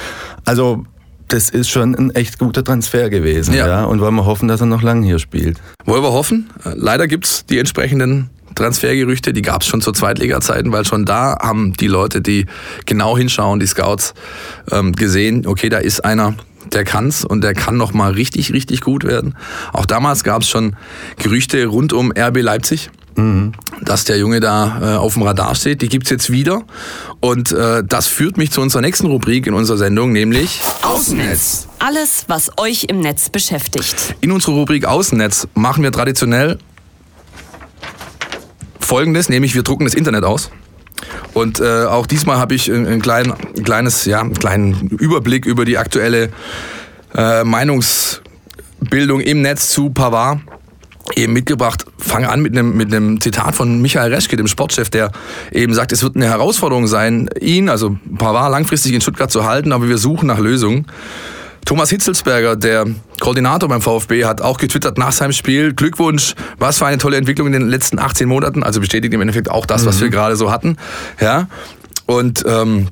also 0.46 0.86
das 1.28 1.50
ist 1.50 1.70
schon 1.70 1.96
ein 1.96 2.12
echt 2.16 2.40
guter 2.40 2.64
Transfer 2.64 3.10
gewesen. 3.10 3.54
Ja. 3.54 3.68
ja. 3.68 3.84
Und 3.84 4.00
wollen 4.00 4.16
wir 4.16 4.26
hoffen, 4.26 4.48
dass 4.48 4.62
er 4.62 4.68
noch 4.68 4.82
lange 4.82 5.06
hier 5.06 5.20
spielt. 5.20 5.58
Wollen 5.86 6.04
wir 6.04 6.14
hoffen. 6.14 6.50
Leider 6.64 7.08
gibt 7.08 7.26
es 7.26 7.46
die 7.46 7.60
entsprechenden 7.60 8.30
Transfergerüchte, 8.56 9.34
die 9.34 9.42
gab 9.42 9.62
es 9.62 9.68
schon 9.68 9.82
zu 9.82 9.92
Zweitliga-Zeiten, 9.92 10.72
weil 10.72 10.84
schon 10.86 11.06
da 11.06 11.38
haben 11.40 11.74
die 11.74 11.88
Leute, 11.88 12.22
die 12.22 12.48
genau 12.86 13.18
hinschauen, 13.18 13.60
die 13.60 13.68
Scouts, 13.68 14.14
ähm, 14.72 14.94
gesehen, 14.94 15.46
okay, 15.46 15.70
da 15.70 15.78
ist 15.78 16.04
einer, 16.04 16.34
der 16.74 16.84
kann's 16.84 17.24
und 17.24 17.44
der 17.44 17.54
kann 17.54 17.78
noch 17.78 17.94
mal 17.94 18.12
richtig, 18.12 18.52
richtig 18.52 18.82
gut 18.82 19.04
werden. 19.04 19.36
Auch 19.74 19.86
damals 19.86 20.24
gab 20.24 20.42
es 20.42 20.50
schon 20.50 20.76
Gerüchte 21.18 21.66
rund 21.68 21.94
um 21.94 22.12
RB 22.12 22.42
Leipzig. 22.42 22.90
Mhm. 23.18 23.54
Dass 23.82 24.06
der 24.06 24.18
Junge 24.18 24.40
da 24.40 24.80
äh, 24.82 24.98
auf 24.98 25.14
dem 25.16 25.24
Radar 25.24 25.56
steht, 25.56 25.82
die 25.82 25.90
gibt's 25.90 26.10
jetzt 26.10 26.32
wieder. 26.32 26.64
Und 27.20 27.52
äh, 27.52 27.84
das 27.84 28.08
führt 28.08 28.38
mich 28.38 28.52
zu 28.52 28.62
unserer 28.62 28.82
nächsten 28.82 29.08
Rubrik 29.08 29.48
in 29.48 29.54
unserer 29.54 29.78
Sendung, 29.78 30.12
nämlich 30.12 30.62
Außennetz. 30.84 31.68
Alles, 31.80 32.26
was 32.28 32.52
euch 32.58 32.86
im 32.86 33.00
Netz 33.00 33.30
beschäftigt. 33.30 34.16
In 34.22 34.32
unserer 34.32 34.54
Rubrik 34.54 34.86
Außennetz 34.86 35.48
machen 35.56 35.84
wir 35.84 35.92
traditionell 35.92 36.60
Folgendes, 38.80 39.30
nämlich 39.30 39.54
wir 39.56 39.64
drucken 39.64 39.86
das 39.86 39.96
Internet 39.96 40.24
aus. 40.24 40.52
Und 41.34 41.60
äh, 41.60 41.86
auch 41.86 42.06
diesmal 42.06 42.38
habe 42.38 42.56
ich 42.56 42.72
ein, 42.72 42.88
ein, 42.88 43.02
klein, 43.02 43.34
ein 43.34 43.64
kleines, 43.64 44.06
ja, 44.06 44.22
einen 44.22 44.34
kleinen 44.34 44.88
Überblick 44.90 45.46
über 45.46 45.66
die 45.66 45.78
aktuelle 45.78 46.30
äh, 47.16 47.44
Meinungsbildung 47.44 49.22
im 49.22 49.42
Netz 49.42 49.70
zu 49.70 49.90
Pavard 49.90 50.40
eben 51.16 51.34
mitgebracht. 51.34 51.86
Fange 51.98 52.30
an 52.30 52.42
mit 52.42 52.54
einem, 52.54 52.76
mit 52.76 52.94
einem 52.94 53.22
Zitat 53.22 53.56
von 53.56 53.82
Michael 53.82 54.14
Reschke, 54.14 54.36
dem 54.36 54.48
Sportchef, 54.48 54.90
der 54.90 55.12
eben 55.52 55.74
sagt, 55.74 55.92
es 55.92 56.04
wird 56.04 56.16
eine 56.16 56.26
Herausforderung 56.26 56.88
sein, 56.88 57.30
ihn, 57.40 57.70
also 57.70 57.98
Pavard, 58.18 58.52
langfristig 58.52 58.94
in 58.94 59.02
Stuttgart 59.02 59.32
zu 59.32 59.46
halten, 59.46 59.72
aber 59.72 59.88
wir 59.90 59.98
suchen 59.98 60.28
nach 60.28 60.40
Lösungen. 60.40 60.88
Thomas 61.66 61.90
Hitzelsberger, 61.90 62.56
der 62.56 62.86
Koordinator 63.20 63.68
beim 63.68 63.82
VfB, 63.82 64.24
hat 64.24 64.42
auch 64.42 64.58
getwittert 64.58 64.98
nach 64.98 65.12
seinem 65.12 65.34
Spiel, 65.34 65.74
Glückwunsch, 65.74 66.34
was 66.58 66.78
für 66.78 66.86
eine 66.86 66.98
tolle 66.98 67.18
Entwicklung 67.18 67.48
in 67.48 67.54
den 67.54 67.68
letzten 67.68 68.00
18 68.00 68.28
Monaten, 68.28 68.64
also 68.64 68.80
bestätigt 68.80 69.14
im 69.14 69.20
Endeffekt 69.20 69.52
auch 69.52 69.66
das, 69.66 69.86
was 69.86 69.98
mhm. 69.98 70.04
wir 70.04 70.10
gerade 70.10 70.38
so 70.38 70.50
hatten. 70.50 70.78
Ja, 71.20 71.50
und 72.06 72.44
ähm, 72.48 72.88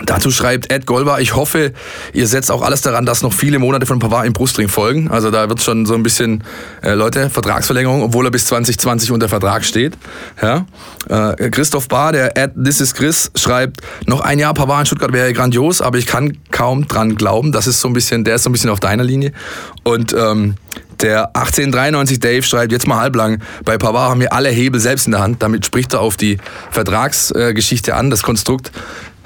Dazu 0.00 0.30
schreibt 0.30 0.72
Ed 0.72 0.86
Golber, 0.86 1.20
ich 1.20 1.36
hoffe, 1.36 1.74
ihr 2.14 2.26
setzt 2.26 2.50
auch 2.50 2.62
alles 2.62 2.80
daran, 2.80 3.04
dass 3.04 3.20
noch 3.20 3.34
viele 3.34 3.58
Monate 3.58 3.84
von 3.84 3.98
Pavard 3.98 4.26
im 4.26 4.32
Brustring 4.32 4.68
folgen. 4.68 5.10
Also 5.10 5.30
da 5.30 5.50
wird 5.50 5.60
schon 5.60 5.84
so 5.84 5.92
ein 5.92 6.02
bisschen, 6.02 6.44
äh, 6.82 6.94
Leute, 6.94 7.28
Vertragsverlängerung, 7.28 8.02
obwohl 8.02 8.26
er 8.26 8.30
bis 8.30 8.46
2020 8.46 9.10
unter 9.10 9.28
Vertrag 9.28 9.66
steht. 9.66 9.98
Ja? 10.40 10.64
Äh, 11.10 11.50
Christoph 11.50 11.88
Bahr, 11.88 12.12
der 12.12 12.38
Ed 12.38 12.52
This 12.64 12.80
is 12.80 12.94
Chris, 12.94 13.30
schreibt, 13.36 13.82
noch 14.06 14.20
ein 14.20 14.38
Jahr 14.38 14.54
Pavard 14.54 14.80
in 14.80 14.86
Stuttgart 14.86 15.12
wäre 15.12 15.30
grandios, 15.34 15.82
aber 15.82 15.98
ich 15.98 16.06
kann 16.06 16.38
kaum 16.50 16.88
dran 16.88 17.14
glauben. 17.14 17.52
Das 17.52 17.66
ist 17.66 17.80
so 17.80 17.88
ein 17.88 17.92
bisschen, 17.92 18.24
der 18.24 18.36
ist 18.36 18.44
so 18.44 18.50
ein 18.50 18.52
bisschen 18.52 18.70
auf 18.70 18.80
deiner 18.80 19.04
Linie. 19.04 19.32
Und 19.84 20.14
ähm, 20.14 20.54
der 21.02 21.36
1893 21.36 22.20
Dave 22.20 22.42
schreibt 22.42 22.72
jetzt 22.72 22.86
mal 22.86 22.98
halblang, 22.98 23.42
bei 23.64 23.76
Pavard 23.76 24.10
haben 24.10 24.20
wir 24.20 24.32
alle 24.32 24.48
Hebel 24.48 24.80
selbst 24.80 25.06
in 25.06 25.12
der 25.12 25.20
Hand. 25.20 25.42
Damit 25.42 25.66
spricht 25.66 25.92
er 25.92 26.00
auf 26.00 26.16
die 26.16 26.38
Vertragsgeschichte 26.70 27.94
an, 27.94 28.08
das 28.08 28.22
Konstrukt 28.22 28.72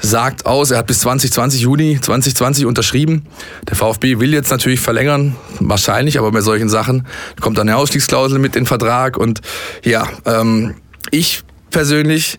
sagt 0.00 0.46
aus, 0.46 0.70
er 0.70 0.78
hat 0.78 0.86
bis 0.86 1.00
2020, 1.00 1.60
Juni 1.60 1.98
2020 2.00 2.66
unterschrieben. 2.66 3.26
Der 3.68 3.76
VfB 3.76 4.18
will 4.18 4.32
jetzt 4.32 4.50
natürlich 4.50 4.80
verlängern, 4.80 5.36
wahrscheinlich, 5.60 6.18
aber 6.18 6.30
bei 6.32 6.40
solchen 6.40 6.68
Sachen 6.68 7.06
kommt 7.40 7.58
dann 7.58 7.68
eine 7.68 7.76
Ausstiegsklausel 7.76 8.38
mit 8.38 8.56
in 8.56 8.62
den 8.62 8.66
Vertrag. 8.66 9.16
Und 9.16 9.40
ja, 9.84 10.08
ähm, 10.24 10.74
ich 11.10 11.42
persönlich 11.70 12.38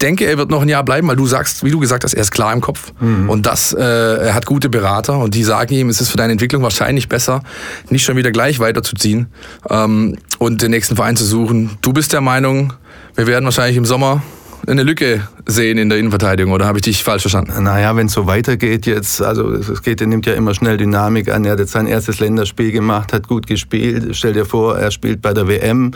denke, 0.00 0.24
er 0.24 0.38
wird 0.38 0.50
noch 0.50 0.62
ein 0.62 0.68
Jahr 0.68 0.84
bleiben, 0.84 1.08
weil 1.08 1.16
du 1.16 1.26
sagst, 1.26 1.64
wie 1.64 1.70
du 1.70 1.80
gesagt 1.80 2.04
hast, 2.04 2.14
er 2.14 2.22
ist 2.22 2.30
klar 2.30 2.52
im 2.52 2.60
Kopf. 2.60 2.92
Mhm. 3.00 3.28
Und 3.28 3.46
das, 3.46 3.72
äh, 3.72 3.80
er 3.80 4.34
hat 4.34 4.46
gute 4.46 4.68
Berater 4.68 5.18
und 5.18 5.34
die 5.34 5.44
sagen 5.44 5.74
ihm, 5.74 5.88
es 5.88 6.00
ist 6.00 6.10
für 6.10 6.16
deine 6.16 6.32
Entwicklung 6.32 6.62
wahrscheinlich 6.62 7.08
besser, 7.08 7.42
nicht 7.90 8.04
schon 8.04 8.16
wieder 8.16 8.30
gleich 8.30 8.60
weiterzuziehen 8.60 9.26
ähm, 9.68 10.16
und 10.38 10.62
den 10.62 10.70
nächsten 10.70 10.96
Verein 10.96 11.16
zu 11.16 11.24
suchen. 11.24 11.78
Du 11.82 11.92
bist 11.92 12.12
der 12.12 12.20
Meinung, 12.20 12.72
wir 13.14 13.26
werden 13.26 13.44
wahrscheinlich 13.44 13.76
im 13.76 13.84
Sommer 13.84 14.22
eine 14.66 14.82
Lücke 14.82 15.26
sehen 15.46 15.78
in 15.78 15.88
der 15.88 15.98
Innenverteidigung 15.98 16.52
oder 16.52 16.66
habe 16.66 16.78
ich 16.78 16.82
dich 16.82 17.02
falsch 17.02 17.22
verstanden? 17.22 17.62
Naja, 17.62 17.96
wenn 17.96 18.06
es 18.06 18.12
so 18.12 18.26
weitergeht 18.26 18.86
jetzt, 18.86 19.22
also 19.22 19.50
es 19.50 19.82
geht, 19.82 20.00
er 20.00 20.06
nimmt 20.06 20.26
ja 20.26 20.34
immer 20.34 20.54
schnell 20.54 20.76
Dynamik 20.76 21.30
an. 21.32 21.44
Er 21.44 21.52
hat 21.52 21.58
jetzt 21.58 21.72
sein 21.72 21.86
erstes 21.86 22.20
Länderspiel 22.20 22.72
gemacht, 22.72 23.12
hat 23.12 23.28
gut 23.28 23.46
gespielt. 23.46 24.14
Stell 24.16 24.32
dir 24.32 24.44
vor, 24.44 24.78
er 24.78 24.90
spielt 24.90 25.22
bei 25.22 25.32
der 25.32 25.48
WM, 25.48 25.92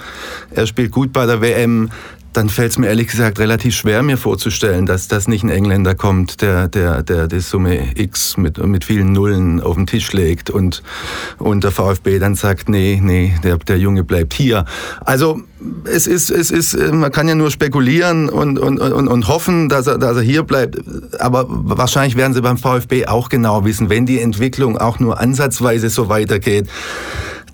er 0.51 0.67
spielt 0.67 0.91
gut 0.91 1.13
bei 1.13 1.27
der 1.27 1.41
WM 1.41 1.91
dann 2.35 2.49
fällt 2.49 2.73
es 2.73 2.79
mir 2.79 2.89
ehrlich 2.89 3.09
gesagt 3.09 3.39
relativ 3.39 3.75
schwer, 3.75 4.03
mir 4.03 4.19
vorzustellen, 4.19 4.87
dass 4.87 5.09
das 5.09 5.29
nicht 5.29 5.45
ein 5.45 5.51
Engländer 5.51 5.95
kommt, 5.95 6.43
der, 6.43 6.69
der, 6.69 7.03
der 7.03 7.29
die 7.29 7.41
Summe 7.41 7.97
X 7.97 8.37
mit, 8.37 8.59
mit 8.59 8.85
vielen 8.85 9.13
Nullen 9.13 9.61
auf 9.61 9.77
den 9.77 9.87
Tisch 9.87 10.13
legt 10.13 10.51
und, 10.51 10.83
und 11.39 11.65
der 11.65 11.71
VfB 11.71 12.19
dann 12.19 12.35
sagt, 12.35 12.69
nee, 12.69 13.01
nee, 13.03 13.35
der, 13.43 13.59
der 13.59 13.79
Junge 13.79 14.05
bleibt 14.05 14.35
hier. 14.35 14.65
Also 15.01 15.41
es 15.85 16.07
ist, 16.07 16.31
es 16.31 16.51
ist, 16.51 16.77
man 16.93 17.13
kann 17.13 17.29
ja 17.29 17.35
nur 17.35 17.51
spekulieren 17.51 18.29
und, 18.29 18.59
und, 18.59 18.79
und, 18.81 19.09
und 19.09 19.29
hoffen, 19.29 19.69
dass 19.69 19.87
er, 19.87 19.99
dass 19.99 20.17
er 20.17 20.23
hier 20.23 20.43
bleibt. 20.43 20.77
Aber 21.21 21.47
wahrscheinlich 21.49 22.17
werden 22.17 22.35
sie 22.35 22.43
beim 22.43 22.59
VfB 22.59 23.07
auch 23.07 23.29
genau 23.29 23.65
wissen, 23.65 23.89
wenn 23.91 24.07
die 24.07 24.21
Entwicklung 24.21 24.77
auch 24.77 24.99
nur 24.99 25.21
ansatzweise 25.21 25.89
so 25.89 26.09
weitergeht, 26.09 26.69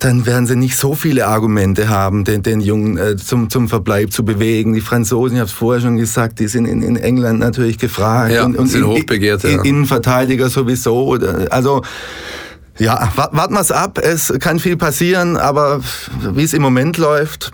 dann 0.01 0.27
werden 0.27 0.47
sie 0.47 0.57
nicht 0.57 0.77
so 0.77 0.95
viele 0.95 1.27
Argumente 1.27 1.89
haben, 1.89 2.25
den, 2.25 2.43
den 2.43 2.61
Jungen 2.61 2.97
äh, 2.97 3.17
zum, 3.17 3.51
zum 3.51 3.69
Verbleib 3.69 4.13
zu 4.13 4.25
bewegen. 4.25 4.73
Die 4.73 4.81
Franzosen, 4.81 5.37
ich 5.37 5.41
habe 5.41 5.49
es 5.49 5.53
vorher 5.53 5.81
schon 5.81 5.97
gesagt, 5.97 6.41
die 6.41 6.49
sind 6.49 6.65
in, 6.65 6.83
in 6.83 6.97
England 6.97 7.39
natürlich 7.39 7.79
gefragt. 7.79 8.33
Ja, 8.33 8.45
und, 8.45 8.57
und 8.57 8.67
sind 8.67 8.83
in, 8.83 8.89
hochbegehrt. 8.89 9.45
Ja. 9.45 9.63
Innenverteidiger 9.63 10.49
sowieso. 10.49 11.19
Also 11.51 11.83
ja, 12.79 13.13
warten 13.15 13.55
wir 13.55 13.61
es 13.61 13.71
ab. 13.71 13.99
Es 14.03 14.33
kann 14.41 14.59
viel 14.59 14.79
passieren, 14.79 15.37
aber 15.37 15.81
wie 16.33 16.45
es 16.45 16.55
im 16.55 16.63
Moment 16.63 16.97
läuft, 16.97 17.51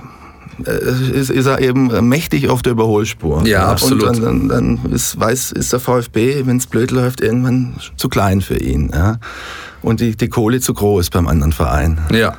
äh, 0.64 1.18
ist, 1.18 1.30
ist 1.30 1.46
er 1.46 1.60
eben 1.60 2.08
mächtig 2.08 2.48
auf 2.48 2.62
der 2.62 2.72
Überholspur. 2.72 3.42
Ja, 3.42 3.48
ja. 3.48 3.68
absolut. 3.68 4.04
Und 4.04 4.22
dann, 4.22 4.48
dann, 4.48 4.78
dann 4.84 4.92
ist, 4.92 5.18
weiß, 5.18 5.50
ist 5.50 5.72
der 5.72 5.80
VfB, 5.80 6.46
wenn 6.46 6.58
es 6.58 6.68
blöd 6.68 6.92
läuft, 6.92 7.20
irgendwann 7.20 7.74
zu 7.96 8.08
klein 8.08 8.40
für 8.40 8.56
ihn. 8.56 8.90
Ja 8.94 9.18
und 9.86 10.00
die, 10.00 10.16
die 10.16 10.28
Kohle 10.28 10.60
zu 10.60 10.74
groß 10.74 11.10
beim 11.10 11.28
anderen 11.28 11.52
Verein. 11.52 11.98
Ja, 12.10 12.38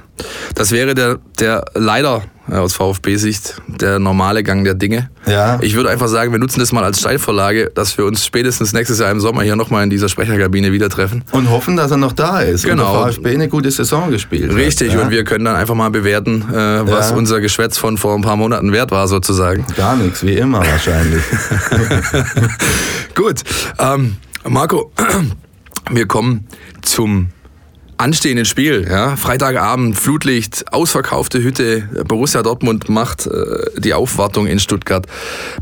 das 0.54 0.74
wäre 0.74 0.94
der, 0.94 1.20
der 1.40 1.64
leider 1.76 2.24
aus 2.52 2.74
VfB-Sicht 2.74 3.62
der 3.68 4.00
normale 4.00 4.44
Gang 4.44 4.66
der 4.66 4.74
Dinge. 4.74 5.10
Ja. 5.26 5.58
Ich 5.62 5.74
würde 5.76 5.90
einfach 5.90 6.10
sagen, 6.10 6.34
wir 6.34 6.40
nutzen 6.40 6.60
das 6.60 6.74
mal 6.74 6.84
als 6.84 7.00
Steilvorlage, 7.00 7.72
dass 7.74 7.98
wir 7.98 8.06
uns 8.06 8.26
spätestens 8.26 8.74
nächstes 8.74 9.00
Jahr 9.00 9.12
im 9.12 9.22
Sommer 9.22 9.44
hier 9.44 9.56
nochmal 9.56 9.84
in 9.84 9.90
dieser 9.90 10.10
Sprecherkabine 10.10 10.74
wieder 10.74 10.90
treffen. 10.90 11.24
Und 11.32 11.50
hoffen, 11.50 11.78
dass 11.78 11.90
er 11.90 11.98
noch 11.98 12.12
da 12.12 12.42
ist. 12.42 12.66
Genau. 12.66 13.04
Und 13.04 13.06
der 13.06 13.14
VfB 13.14 13.36
eine 13.36 13.48
gute 13.48 13.72
Saison 13.72 14.12
gespielt 14.12 14.54
Richtig, 14.54 14.94
ja. 14.94 15.02
und 15.02 15.10
wir 15.10 15.24
können 15.24 15.46
dann 15.46 15.56
einfach 15.56 15.76
mal 15.76 15.90
bewerten, 15.90 16.42
äh, 16.52 16.86
was 16.86 17.12
ja. 17.12 17.16
unser 17.16 17.40
Geschwätz 17.40 17.78
von 17.78 17.98
vor 17.98 18.14
ein 18.14 18.24
paar 18.24 18.36
Monaten 18.36 18.74
wert 18.74 18.92
war, 18.92 19.08
sozusagen. 19.08 19.66
Gar 19.78 19.96
nichts, 19.96 20.22
wie 20.22 20.36
immer 20.36 20.60
wahrscheinlich. 20.60 21.24
Gut, 23.16 23.42
ähm, 23.80 24.18
Marco, 24.46 24.92
wir 25.92 26.08
kommen 26.08 26.46
zum 26.82 27.30
anstehenden 27.98 28.46
Spiel. 28.46 28.88
Ja? 28.90 29.16
Freitagabend, 29.16 29.98
Flutlicht, 29.98 30.72
ausverkaufte 30.72 31.42
Hütte. 31.42 31.90
Borussia 32.08 32.44
Dortmund 32.44 32.90
macht 32.90 33.28
äh, 33.28 33.80
die 33.80 33.94
Aufwartung 33.94 34.48
in 34.48 34.60
Stuttgart. 34.60 35.06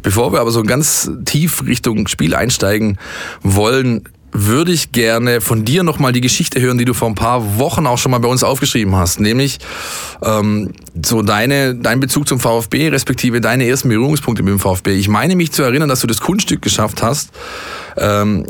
Bevor 0.02 0.34
wir 0.34 0.42
aber 0.42 0.52
so 0.52 0.64
ganz 0.64 1.10
tief 1.26 1.64
Richtung 1.66 2.08
Spiel 2.08 2.36
einsteigen 2.36 2.98
wollen, 3.42 4.04
würde 4.38 4.74
ich 4.74 4.92
gerne 4.92 5.40
von 5.40 5.64
dir 5.64 5.84
nochmal 5.84 6.12
die 6.12 6.20
Geschichte 6.20 6.60
hören, 6.60 6.78
die 6.78 6.84
du 6.84 6.94
vor 6.94 7.08
ein 7.08 7.16
paar 7.16 7.58
Wochen 7.58 7.88
auch 7.88 7.98
schon 7.98 8.12
mal 8.12 8.20
bei 8.20 8.28
uns 8.28 8.44
aufgeschrieben 8.44 8.96
hast, 8.96 9.22
nämlich 9.22 9.60
ähm, 10.22 10.74
so 11.02 11.22
deine, 11.22 11.74
dein 11.74 12.02
Bezug 12.02 12.28
zum 12.28 12.42
VfB, 12.42 12.90
respektive 12.90 13.40
deine 13.40 13.66
ersten 13.66 13.88
Berührungspunkte 13.88 14.44
mit 14.44 14.52
dem 14.52 14.60
VfB. 14.60 14.94
Ich 14.96 15.08
meine 15.08 15.38
mich 15.38 15.54
zu 15.54 15.64
erinnern, 15.64 15.88
dass 15.88 16.02
du 16.02 16.08
das 16.08 16.20
Kunststück 16.20 16.62
geschafft 16.62 17.02
hast, 17.02 17.30
ähm, 17.96 18.46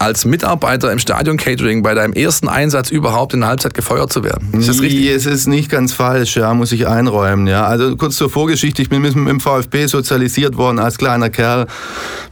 als 0.00 0.24
Mitarbeiter 0.24 0.90
im 0.90 0.98
Stadion 0.98 1.36
Catering 1.36 1.82
bei 1.82 1.92
deinem 1.92 2.14
ersten 2.14 2.48
Einsatz 2.48 2.90
überhaupt 2.90 3.34
in 3.34 3.40
der 3.40 3.50
Halbzeit 3.50 3.74
gefeuert 3.74 4.10
zu 4.10 4.24
werden. 4.24 4.48
Ist 4.52 4.68
das 4.68 4.80
richtig? 4.80 5.06
Es 5.10 5.26
ist 5.26 5.46
nicht 5.46 5.68
ganz 5.68 5.92
falsch, 5.92 6.36
ja, 6.36 6.54
muss 6.54 6.72
ich 6.72 6.86
einräumen. 6.86 7.46
Ja. 7.46 7.66
Also 7.66 7.96
kurz 7.96 8.16
zur 8.16 8.30
Vorgeschichte, 8.30 8.80
ich 8.80 8.88
bin 8.88 9.02
mit 9.02 9.14
dem 9.14 9.40
VfB 9.40 9.86
sozialisiert 9.86 10.56
worden 10.56 10.78
als 10.78 10.96
kleiner 10.96 11.28
Kerl. 11.28 11.66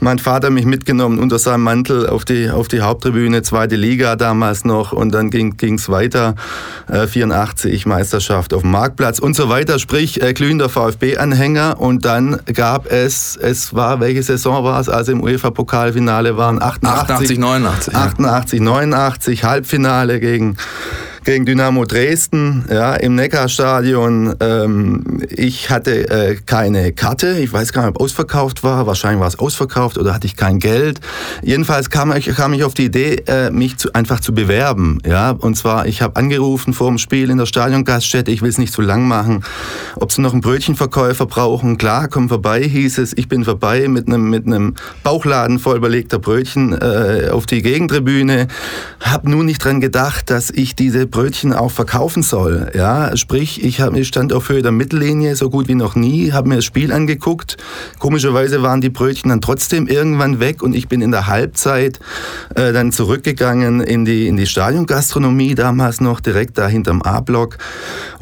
Mein 0.00 0.18
Vater 0.18 0.48
mich 0.48 0.64
mitgenommen 0.64 1.18
unter 1.18 1.38
seinem 1.38 1.62
Mantel 1.62 2.08
auf 2.08 2.24
die, 2.24 2.48
auf 2.48 2.68
die 2.68 2.80
Haupttribüne, 2.80 3.42
zweite 3.42 3.76
Liga 3.76 4.16
damals 4.16 4.64
noch 4.64 4.92
und 4.92 5.12
dann 5.12 5.28
ging 5.28 5.74
es 5.74 5.90
weiter, 5.90 6.36
äh, 6.88 7.06
84 7.06 7.84
Meisterschaft 7.84 8.54
auf 8.54 8.62
dem 8.62 8.70
Marktplatz 8.70 9.18
und 9.18 9.36
so 9.36 9.50
weiter, 9.50 9.78
sprich 9.78 10.22
äh, 10.22 10.32
glühender 10.32 10.70
VfB-Anhänger 10.70 11.78
und 11.78 12.06
dann 12.06 12.40
gab 12.46 12.90
es, 12.90 13.36
es 13.36 13.74
war, 13.74 14.00
welche 14.00 14.22
Saison 14.22 14.64
war 14.64 14.80
es, 14.80 14.88
also 14.88 15.12
im 15.12 15.22
UEFA-Pokalfinale 15.22 16.38
waren 16.38 16.62
88, 16.62 17.10
88 17.10 17.38
89. 17.38 17.57
88, 17.66 18.60
89, 18.60 19.44
Halbfinale 19.44 20.20
gegen 20.20 20.56
gegen 21.28 21.44
Dynamo 21.44 21.84
Dresden 21.84 22.64
ja, 22.70 22.94
im 22.94 23.14
Neckarstadion. 23.14 24.36
Ähm, 24.40 25.22
ich 25.28 25.68
hatte 25.68 26.08
äh, 26.08 26.36
keine 26.36 26.92
Karte. 26.92 27.38
Ich 27.38 27.52
weiß 27.52 27.74
gar 27.74 27.82
nicht, 27.82 27.90
ob 27.90 28.00
ausverkauft 28.00 28.64
war. 28.64 28.86
Wahrscheinlich 28.86 29.20
war 29.20 29.28
es 29.28 29.38
ausverkauft 29.38 29.98
oder 29.98 30.14
hatte 30.14 30.26
ich 30.26 30.36
kein 30.36 30.58
Geld. 30.58 31.00
Jedenfalls 31.42 31.90
kam 31.90 32.16
ich, 32.16 32.34
kam 32.34 32.54
ich 32.54 32.64
auf 32.64 32.72
die 32.72 32.86
Idee, 32.86 33.16
äh, 33.26 33.50
mich 33.50 33.76
zu, 33.76 33.92
einfach 33.92 34.20
zu 34.20 34.32
bewerben. 34.32 35.02
Ja? 35.04 35.32
Und 35.32 35.54
zwar, 35.54 35.84
ich 35.84 36.00
habe 36.00 36.16
angerufen 36.16 36.72
vor 36.72 36.88
dem 36.88 36.96
Spiel 36.96 37.28
in 37.28 37.36
der 37.36 37.44
Stadiongaststätte. 37.44 38.30
Ich 38.30 38.40
will 38.40 38.48
es 38.48 38.56
nicht 38.56 38.72
zu 38.72 38.80
lang 38.80 39.06
machen. 39.06 39.44
Ob 39.96 40.12
sie 40.12 40.22
noch 40.22 40.32
einen 40.32 40.40
Brötchenverkäufer 40.40 41.26
brauchen? 41.26 41.76
Klar, 41.76 42.08
komm 42.08 42.30
vorbei, 42.30 42.62
hieß 42.62 42.96
es. 42.96 43.14
Ich 43.18 43.28
bin 43.28 43.44
vorbei 43.44 43.86
mit 43.88 44.06
einem 44.06 44.30
mit 44.30 44.46
Bauchladen 45.02 45.58
voll 45.58 45.78
belegter 45.78 46.18
Brötchen 46.18 46.72
äh, 46.72 47.28
auf 47.30 47.44
die 47.44 47.60
Gegentribüne. 47.60 48.48
Hab 49.00 49.28
nun 49.28 49.44
nicht 49.44 49.62
dran 49.62 49.82
gedacht, 49.82 50.30
dass 50.30 50.48
ich 50.48 50.74
diese 50.74 51.06
Brötchen 51.18 51.52
auch 51.52 51.72
verkaufen 51.72 52.22
soll. 52.22 52.70
Ja, 52.76 53.16
sprich, 53.16 53.64
ich, 53.64 53.80
hab, 53.80 53.96
ich 53.96 54.06
stand 54.06 54.32
auf 54.32 54.50
Höhe 54.50 54.62
der 54.62 54.70
Mittellinie 54.70 55.34
so 55.34 55.50
gut 55.50 55.66
wie 55.66 55.74
noch 55.74 55.96
nie, 55.96 56.30
habe 56.30 56.48
mir 56.48 56.54
das 56.54 56.64
Spiel 56.64 56.92
angeguckt. 56.92 57.56
Komischerweise 57.98 58.62
waren 58.62 58.80
die 58.80 58.88
Brötchen 58.88 59.30
dann 59.30 59.40
trotzdem 59.40 59.88
irgendwann 59.88 60.38
weg 60.38 60.62
und 60.62 60.76
ich 60.76 60.86
bin 60.86 61.00
in 61.00 61.10
der 61.10 61.26
Halbzeit 61.26 61.98
äh, 62.54 62.72
dann 62.72 62.92
zurückgegangen 62.92 63.80
in 63.80 64.04
die, 64.04 64.28
in 64.28 64.36
die 64.36 64.46
Stadiongastronomie, 64.46 65.56
damals 65.56 66.00
noch 66.00 66.20
direkt 66.20 66.56
da 66.56 66.68
hinterm 66.68 67.02
A-Block, 67.02 67.58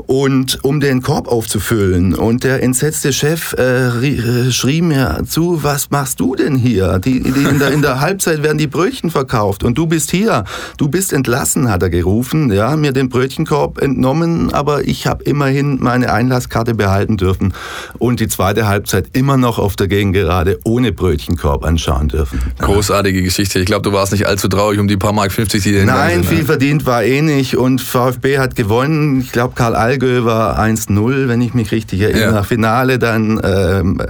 und 0.06 0.64
um 0.64 0.80
den 0.80 1.02
Korb 1.02 1.28
aufzufüllen. 1.28 2.14
Und 2.14 2.44
der 2.44 2.62
entsetzte 2.62 3.12
Chef 3.12 3.52
äh, 3.58 3.88
äh 3.88 4.50
schrie 4.52 4.80
mir 4.80 5.22
zu, 5.28 5.62
was 5.62 5.90
machst 5.90 6.20
du 6.20 6.34
denn 6.34 6.54
hier? 6.54 6.98
Die, 6.98 7.20
die 7.20 7.42
in, 7.42 7.58
der, 7.58 7.72
in 7.72 7.82
der 7.82 8.00
Halbzeit 8.00 8.42
werden 8.42 8.56
die 8.56 8.68
Brötchen 8.68 9.10
verkauft 9.10 9.64
und 9.64 9.76
du 9.76 9.86
bist 9.86 10.10
hier. 10.10 10.44
Du 10.78 10.88
bist 10.88 11.12
entlassen, 11.12 11.70
hat 11.70 11.82
er 11.82 11.90
gerufen. 11.90 12.52
Ja, 12.52 12.75
mir 12.76 12.92
den 12.92 13.08
Brötchenkorb 13.08 13.80
entnommen, 13.80 14.52
aber 14.52 14.86
ich 14.86 15.06
habe 15.06 15.24
immerhin 15.24 15.78
meine 15.80 16.12
Einlasskarte 16.12 16.74
behalten 16.74 17.16
dürfen 17.16 17.54
und 17.98 18.20
die 18.20 18.28
zweite 18.28 18.66
Halbzeit 18.66 19.08
immer 19.12 19.36
noch 19.36 19.58
auf 19.58 19.76
der 19.76 19.88
Gegengerade 19.88 20.58
ohne 20.64 20.92
Brötchenkorb 20.92 21.64
anschauen 21.64 22.08
dürfen. 22.08 22.40
Großartige 22.58 23.22
Geschichte. 23.22 23.58
Ich 23.58 23.66
glaube, 23.66 23.82
du 23.82 23.92
warst 23.92 24.12
nicht 24.12 24.26
allzu 24.26 24.48
traurig 24.48 24.78
um 24.78 24.88
die 24.88 24.96
paar 24.96 25.12
Mark 25.12 25.32
50, 25.32 25.62
die 25.62 25.72
dir 25.72 25.84
Nein, 25.84 26.22
sind, 26.22 26.26
viel 26.26 26.44
verdient 26.44 26.86
war 26.86 27.04
eh 27.04 27.22
nicht 27.22 27.56
und 27.56 27.80
VfB 27.80 28.38
hat 28.38 28.56
gewonnen. 28.56 29.20
Ich 29.20 29.32
glaube, 29.32 29.54
Karl 29.54 29.74
Allgöw 29.74 30.24
war 30.24 30.58
1-0, 30.58 31.28
wenn 31.28 31.40
ich 31.40 31.54
mich 31.54 31.72
richtig 31.72 32.00
erinnere. 32.00 32.34
Ja. 32.36 32.42
Finale 32.42 32.98
dann 32.98 33.40
ähm, 33.42 34.00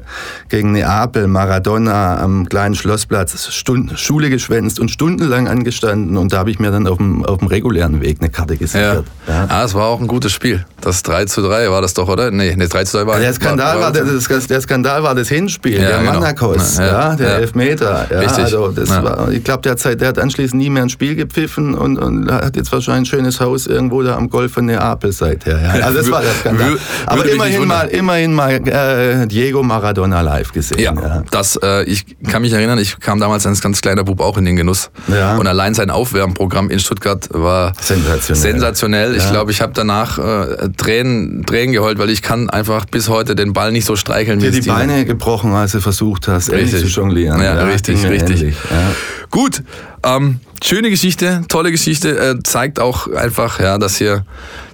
gegen 0.48 0.72
Neapel, 0.72 1.26
Maradona 1.26 2.18
am 2.20 2.48
kleinen 2.48 2.74
Schlossplatz, 2.74 3.52
Stunden, 3.52 3.96
Schule 3.96 4.30
geschwänzt 4.30 4.80
und 4.80 4.90
stundenlang 4.90 5.48
angestanden 5.48 6.16
und 6.16 6.32
da 6.32 6.38
habe 6.38 6.50
ich 6.50 6.58
mir 6.58 6.70
dann 6.70 6.86
auf 6.86 6.98
dem, 6.98 7.24
auf 7.24 7.38
dem 7.38 7.48
regulären 7.48 8.00
Weg 8.00 8.18
eine 8.20 8.30
Karte 8.30 8.55
gesichert. 8.58 9.04
Ja. 9.26 9.34
Ja. 9.34 9.46
Ah, 9.48 9.64
es 9.64 9.74
war 9.74 9.86
auch 9.86 10.00
ein 10.00 10.06
gutes 10.06 10.32
Spiel. 10.32 10.64
Das 10.80 11.02
3 11.02 11.24
zu 11.24 11.42
3 11.42 11.70
war 11.70 11.82
das 11.82 11.94
doch, 11.94 12.08
oder? 12.08 12.30
Nee, 12.30 12.54
nee 12.56 12.66
3 12.66 12.84
zu 12.84 12.98
3 12.98 13.06
war 13.06 13.18
der 13.18 13.32
Skandal 13.32 13.80
war, 13.80 13.92
war, 13.94 14.02
das, 14.02 14.46
der 14.46 14.60
Skandal 14.60 15.02
war 15.02 15.14
das 15.14 15.28
Hinspiel, 15.28 15.80
ja, 15.80 15.88
der 15.88 15.98
genau. 15.98 16.12
Manakos, 16.12 16.78
ja, 16.78 17.16
der 17.16 17.36
Elfmeter. 17.38 18.06
Ja, 18.10 18.20
Richtig. 18.20 18.44
Also 18.44 18.68
das 18.68 18.90
war, 18.90 19.30
ich 19.30 19.42
glaube, 19.42 19.62
der, 19.62 19.74
der 19.96 20.08
hat 20.08 20.18
anschließend 20.18 20.60
nie 20.60 20.70
mehr 20.70 20.84
ein 20.84 20.88
Spiel 20.88 21.16
gepfiffen 21.16 21.74
und, 21.74 21.98
und 21.98 22.30
hat 22.30 22.56
jetzt 22.56 22.70
wahrscheinlich 22.72 23.12
ein 23.12 23.18
schönes 23.18 23.40
Haus 23.40 23.66
irgendwo 23.66 24.02
da 24.02 24.16
am 24.16 24.30
Golf 24.30 24.52
von 24.52 24.66
Neapel 24.66 25.12
seither. 25.12 25.60
Ja. 25.60 25.84
Also 25.84 25.98
das 25.98 26.10
war 26.10 26.22
der 26.22 26.32
Skandal. 26.32 26.78
Aber 27.06 27.28
immerhin 27.28 27.66
mal, 27.66 27.88
immerhin 27.88 28.34
mal 28.34 28.52
äh, 28.52 29.26
Diego 29.26 29.62
Maradona 29.62 30.20
live 30.20 30.52
gesehen. 30.52 30.78
Ja, 30.78 30.94
ja. 30.94 31.24
Das, 31.30 31.58
äh, 31.62 31.84
ich 31.84 32.04
kann 32.30 32.42
mich 32.42 32.52
erinnern, 32.52 32.78
ich 32.78 33.00
kam 33.00 33.18
damals 33.18 33.46
als 33.46 33.60
ganz 33.60 33.80
kleiner 33.80 34.04
Bub 34.04 34.20
auch 34.20 34.36
in 34.36 34.44
den 34.44 34.56
Genuss. 34.56 34.90
Ja. 35.08 35.36
Und 35.36 35.46
allein 35.46 35.74
sein 35.74 35.90
Aufwärmprogramm 35.90 36.70
in 36.70 36.78
Stuttgart 36.78 37.28
war 37.32 37.72
sensationell. 37.80 38.36
Sensationell. 38.52 39.16
Ich 39.16 39.28
glaube, 39.30 39.50
ich 39.50 39.60
habe 39.60 39.72
danach 39.74 40.18
äh, 40.18 40.68
Tränen, 40.76 41.44
Tränen 41.46 41.72
geheult, 41.72 41.98
weil 41.98 42.10
ich 42.10 42.22
kann 42.22 42.50
einfach 42.50 42.84
bis 42.86 43.08
heute 43.08 43.34
den 43.34 43.52
Ball 43.52 43.72
nicht 43.72 43.84
so 43.84 43.96
streicheln. 43.96 44.38
Dir 44.38 44.50
die 44.50 44.60
Beine 44.62 45.04
gebrochen, 45.04 45.52
als 45.52 45.72
du 45.72 45.80
versucht 45.80 46.28
hast, 46.28 46.50
richtig 46.52 46.80
zu 46.80 46.86
jonglieren. 46.86 47.40
Ja, 47.40 47.56
ja 47.56 47.64
richtig, 47.64 48.04
richtig. 48.08 48.42
Ähnlich, 48.42 48.56
ja. 48.70 48.92
Gut, 49.30 49.62
ähm, 50.04 50.40
schöne 50.62 50.90
Geschichte, 50.90 51.42
tolle 51.48 51.70
Geschichte, 51.70 52.16
äh, 52.16 52.42
zeigt 52.42 52.80
auch 52.80 53.12
einfach, 53.12 53.60
ja, 53.60 53.78
dass 53.78 53.96
hier 53.96 54.24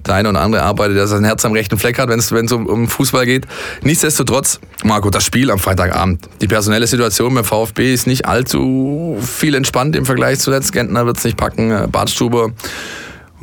der 0.07 0.15
eine 0.15 0.29
oder 0.29 0.41
andere 0.41 0.63
arbeitet, 0.63 0.97
der 0.97 1.07
sein 1.07 1.25
Herz 1.25 1.45
am 1.45 1.53
rechten 1.53 1.79
Fleck 1.79 1.99
hat, 1.99 2.09
wenn 2.09 2.19
es 2.19 2.53
um, 2.53 2.67
um 2.67 2.89
Fußball 2.89 3.25
geht. 3.25 3.47
Nichtsdestotrotz, 3.83 4.61
Marco, 4.85 5.11
das 5.11 5.25
Spiel 5.25 5.51
am 5.51 5.59
Freitagabend, 5.59 6.29
die 6.41 6.49
personelle 6.49 6.87
Situation 6.87 7.35
beim 7.35 7.45
VfB 7.45 7.95
ist 7.95 8.07
nicht 8.07 8.27
allzu 8.27 9.17
viel 9.21 9.55
entspannt 9.55 9.97
im 9.97 10.05
Vergleich 10.05 10.39
zuletzt. 10.39 10.73
Gentner 10.73 11.07
wird 11.07 11.19
es 11.19 11.25
nicht 11.25 11.37
packen, 11.37 11.71
äh, 11.71 11.89
Bartstuber 11.91 12.53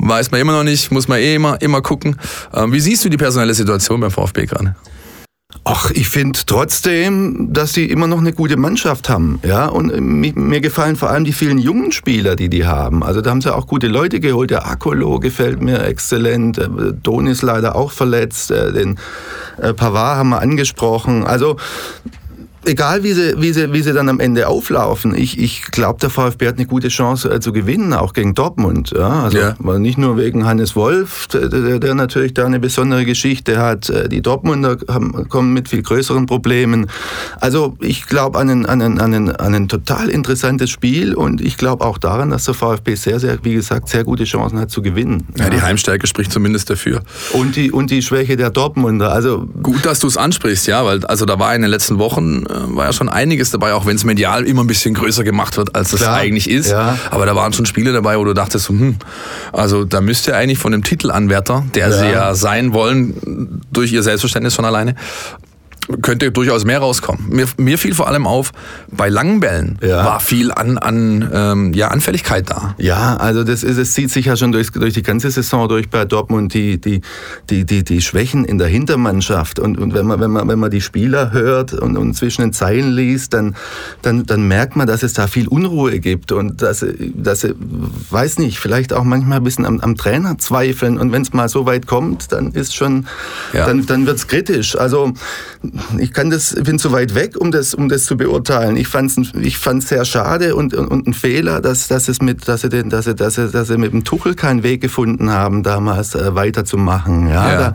weiß 0.02 0.30
man 0.30 0.40
immer 0.40 0.52
noch 0.52 0.64
nicht, 0.64 0.90
muss 0.90 1.08
man 1.08 1.18
eh 1.18 1.34
immer, 1.34 1.60
immer 1.60 1.82
gucken. 1.82 2.16
Ähm, 2.54 2.72
wie 2.72 2.80
siehst 2.80 3.04
du 3.04 3.08
die 3.08 3.16
personelle 3.16 3.54
Situation 3.54 4.00
beim 4.00 4.10
VfB 4.10 4.46
gerade? 4.46 4.74
Ach, 5.64 5.90
ich 5.90 6.08
finde 6.08 6.38
trotzdem, 6.46 7.52
dass 7.52 7.72
sie 7.72 7.84
immer 7.86 8.06
noch 8.06 8.18
eine 8.18 8.32
gute 8.32 8.56
Mannschaft 8.56 9.08
haben. 9.08 9.40
Ja, 9.44 9.66
und 9.66 9.90
äh, 9.90 10.00
mir 10.00 10.60
gefallen 10.60 10.96
vor 10.96 11.10
allem 11.10 11.24
die 11.24 11.32
vielen 11.32 11.58
jungen 11.58 11.92
Spieler, 11.92 12.34
die 12.36 12.48
die 12.48 12.66
haben. 12.66 13.02
Also 13.02 13.20
da 13.20 13.30
haben 13.30 13.40
sie 13.40 13.54
auch 13.54 13.66
gute 13.66 13.88
Leute 13.88 14.20
geholt. 14.20 14.50
Der 14.50 14.66
Akolo 14.66 15.18
gefällt 15.18 15.60
mir 15.60 15.82
exzellent. 15.82 16.58
Äh, 16.58 16.68
Don 17.02 17.26
ist 17.26 17.42
leider 17.42 17.76
auch 17.76 17.90
verletzt. 17.90 18.50
Äh, 18.50 18.72
den 18.72 18.98
Pavard 19.58 20.16
haben 20.16 20.30
wir 20.30 20.40
angesprochen. 20.40 21.24
Also 21.24 21.56
egal 22.64 23.02
wie 23.02 23.12
sie, 23.12 23.34
wie, 23.38 23.52
sie, 23.52 23.72
wie 23.72 23.82
sie 23.82 23.92
dann 23.92 24.08
am 24.08 24.20
Ende 24.20 24.48
auflaufen, 24.48 25.14
ich, 25.14 25.38
ich 25.38 25.70
glaube, 25.70 25.98
der 26.00 26.10
VfB 26.10 26.48
hat 26.48 26.56
eine 26.56 26.66
gute 26.66 26.88
Chance 26.88 27.30
äh, 27.30 27.40
zu 27.40 27.52
gewinnen, 27.52 27.92
auch 27.92 28.12
gegen 28.12 28.34
Dortmund. 28.34 28.92
Ja? 28.96 29.24
Also 29.24 29.38
ja. 29.38 29.78
nicht 29.78 29.98
nur 29.98 30.16
wegen 30.16 30.46
Hannes 30.46 30.76
Wolf, 30.76 31.26
der, 31.28 31.48
der, 31.78 31.94
natürlich 31.94 32.34
da 32.34 32.46
eine 32.46 32.60
besondere 32.60 33.04
Geschichte 33.04 33.58
hat. 33.58 33.90
Äh, 33.90 34.08
die 34.08 34.22
Dortmunder 34.22 34.78
haben, 34.88 35.28
kommen 35.28 35.52
mit 35.52 35.68
viel 35.68 35.82
größeren 35.82 36.26
Problemen. 36.26 36.86
Also 37.40 37.76
ich 37.80 38.06
glaube 38.06 38.38
an 38.38 38.48
ein, 38.48 38.66
an, 38.66 38.82
ein, 38.82 39.00
an, 39.00 39.14
ein, 39.14 39.36
an 39.36 39.54
ein 39.54 39.68
total 39.68 40.08
interessantes 40.08 40.70
Spiel 40.70 41.14
und 41.14 41.40
ich 41.40 41.56
glaube 41.56 41.84
auch 41.84 41.98
daran, 41.98 42.30
dass 42.30 42.44
der 42.44 42.54
VfB 42.54 42.94
sehr, 42.94 43.20
sehr, 43.20 43.38
wie 43.42 43.54
gesagt, 43.54 43.88
sehr 43.88 44.04
gute 44.04 44.24
Chancen 44.24 44.58
hat 44.58 44.70
zu 44.70 44.82
gewinnen. 44.82 45.26
Ja, 45.36 45.44
ja. 45.44 45.50
die 45.50 45.62
Heimstärke 45.62 46.06
spricht 46.06 46.32
zumindest 46.32 46.70
dafür. 46.70 47.02
Und 47.32 47.56
die, 47.56 47.72
und 47.72 47.90
die 47.90 48.02
Schwäche 48.02 48.36
der 48.36 48.50
Dortmunder. 48.50 49.12
Also 49.12 49.48
Gut, 49.62 49.84
dass 49.84 50.00
du 50.00 50.06
es 50.06 50.16
ansprichst, 50.16 50.66
ja, 50.66 50.84
weil 50.84 51.04
also 51.06 51.24
da 51.24 51.38
war 51.38 51.54
in 51.54 51.62
den 51.62 51.70
letzten 51.70 51.98
Wochen 51.98 52.44
war 52.52 52.86
ja 52.86 52.92
schon 52.92 53.08
einiges 53.08 53.50
dabei, 53.50 53.74
auch 53.74 53.86
wenn 53.86 53.96
es 53.96 54.04
medial 54.04 54.44
immer 54.44 54.62
ein 54.62 54.66
bisschen 54.66 54.94
größer 54.94 55.24
gemacht 55.24 55.56
wird, 55.56 55.74
als 55.74 55.92
es 55.92 56.02
eigentlich 56.02 56.48
ist. 56.48 56.70
Ja. 56.70 56.98
Aber 57.10 57.26
da 57.26 57.34
waren 57.36 57.52
schon 57.52 57.66
Spiele 57.66 57.92
dabei, 57.92 58.18
wo 58.18 58.24
du 58.24 58.34
dachtest, 58.34 58.68
hm, 58.68 58.96
also 59.52 59.84
da 59.84 60.00
müsste 60.00 60.36
eigentlich 60.36 60.58
von 60.58 60.72
dem 60.72 60.82
Titelanwärter, 60.82 61.64
der 61.74 61.88
ja. 61.88 61.96
sie 61.96 62.06
ja 62.06 62.34
sein 62.34 62.72
wollen, 62.72 63.60
durch 63.72 63.92
ihr 63.92 64.02
Selbstverständnis 64.02 64.54
von 64.54 64.64
alleine, 64.64 64.94
könnte 66.02 66.30
durchaus 66.30 66.64
mehr 66.64 66.78
rauskommen. 66.78 67.28
Mir, 67.28 67.46
mir 67.56 67.78
fiel 67.78 67.94
vor 67.94 68.08
allem 68.08 68.26
auf, 68.26 68.52
bei 68.90 69.08
langen 69.08 69.40
Bällen 69.40 69.78
ja. 69.82 70.04
war 70.04 70.20
viel 70.20 70.52
an, 70.52 70.78
an 70.78 71.28
ähm, 71.32 71.72
ja, 71.72 71.88
Anfälligkeit 71.88 72.50
da. 72.50 72.74
Ja, 72.78 73.16
also 73.16 73.44
das 73.44 73.62
ist, 73.62 73.78
es 73.78 73.92
zieht 73.92 74.10
sich 74.10 74.26
ja 74.26 74.36
schon 74.36 74.52
durch, 74.52 74.70
durch 74.72 74.94
die 74.94 75.02
ganze 75.02 75.30
Saison 75.30 75.68
durch 75.68 75.90
bei 75.90 76.04
Dortmund 76.04 76.54
die, 76.54 76.80
die, 76.80 77.00
die, 77.48 77.64
die, 77.64 77.84
die 77.84 78.00
Schwächen 78.00 78.44
in 78.44 78.58
der 78.58 78.68
Hintermannschaft. 78.68 79.58
Und, 79.58 79.78
und 79.78 79.94
wenn, 79.94 80.06
man, 80.06 80.20
wenn, 80.20 80.30
man, 80.30 80.48
wenn 80.48 80.58
man 80.58 80.70
die 80.70 80.80
Spieler 80.80 81.32
hört 81.32 81.72
und, 81.72 81.96
und 81.96 82.14
zwischen 82.14 82.42
den 82.42 82.52
Zeilen 82.52 82.92
liest, 82.92 83.34
dann, 83.34 83.56
dann, 84.02 84.26
dann 84.26 84.46
merkt 84.48 84.76
man, 84.76 84.86
dass 84.86 85.02
es 85.02 85.12
da 85.12 85.26
viel 85.26 85.48
Unruhe 85.48 86.00
gibt 86.00 86.32
und 86.32 86.62
dass, 86.62 86.84
dass 87.14 87.46
weiß 88.10 88.38
nicht, 88.38 88.58
vielleicht 88.58 88.92
auch 88.92 89.04
manchmal 89.04 89.38
ein 89.38 89.44
bisschen 89.44 89.64
am, 89.64 89.80
am 89.80 89.96
Trainer 89.96 90.38
zweifeln. 90.38 90.98
Und 90.98 91.12
wenn 91.12 91.22
es 91.22 91.32
mal 91.32 91.48
so 91.48 91.66
weit 91.66 91.86
kommt, 91.86 92.32
dann 92.32 92.52
ist 92.52 92.74
schon, 92.74 93.06
ja. 93.52 93.66
dann, 93.66 93.86
dann 93.86 94.06
wird 94.06 94.16
es 94.16 94.26
kritisch. 94.26 94.76
Also 94.76 95.12
ich 95.98 96.12
kann 96.12 96.30
das, 96.30 96.54
bin 96.54 96.78
zu 96.78 96.92
weit 96.92 97.14
weg, 97.14 97.36
um 97.36 97.50
das, 97.50 97.74
um 97.74 97.88
das 97.88 98.04
zu 98.04 98.16
beurteilen. 98.16 98.76
Ich 98.76 98.88
fand 98.88 99.10
es 99.10 99.32
ich 99.34 99.58
fand's 99.58 99.88
sehr 99.88 100.04
schade 100.04 100.54
und, 100.54 100.74
und, 100.74 100.88
und 100.88 101.06
ein 101.06 101.14
Fehler, 101.14 101.60
dass, 101.60 101.88
dass, 101.88 102.08
es 102.08 102.20
mit, 102.20 102.48
dass, 102.48 102.62
sie 102.62 102.68
den, 102.68 102.90
dass, 102.90 103.04
sie, 103.04 103.14
dass, 103.14 103.34
sie, 103.34 103.48
dass 103.50 103.68
sie 103.68 103.78
mit 103.78 103.92
dem 103.92 104.04
Tuchel 104.04 104.34
keinen 104.34 104.62
Weg 104.62 104.80
gefunden 104.80 105.30
haben, 105.30 105.62
damals 105.62 106.14
äh, 106.14 106.34
weiterzumachen. 106.34 107.28
Ja, 107.28 107.50
ja. 107.50 107.58
Da, 107.58 107.74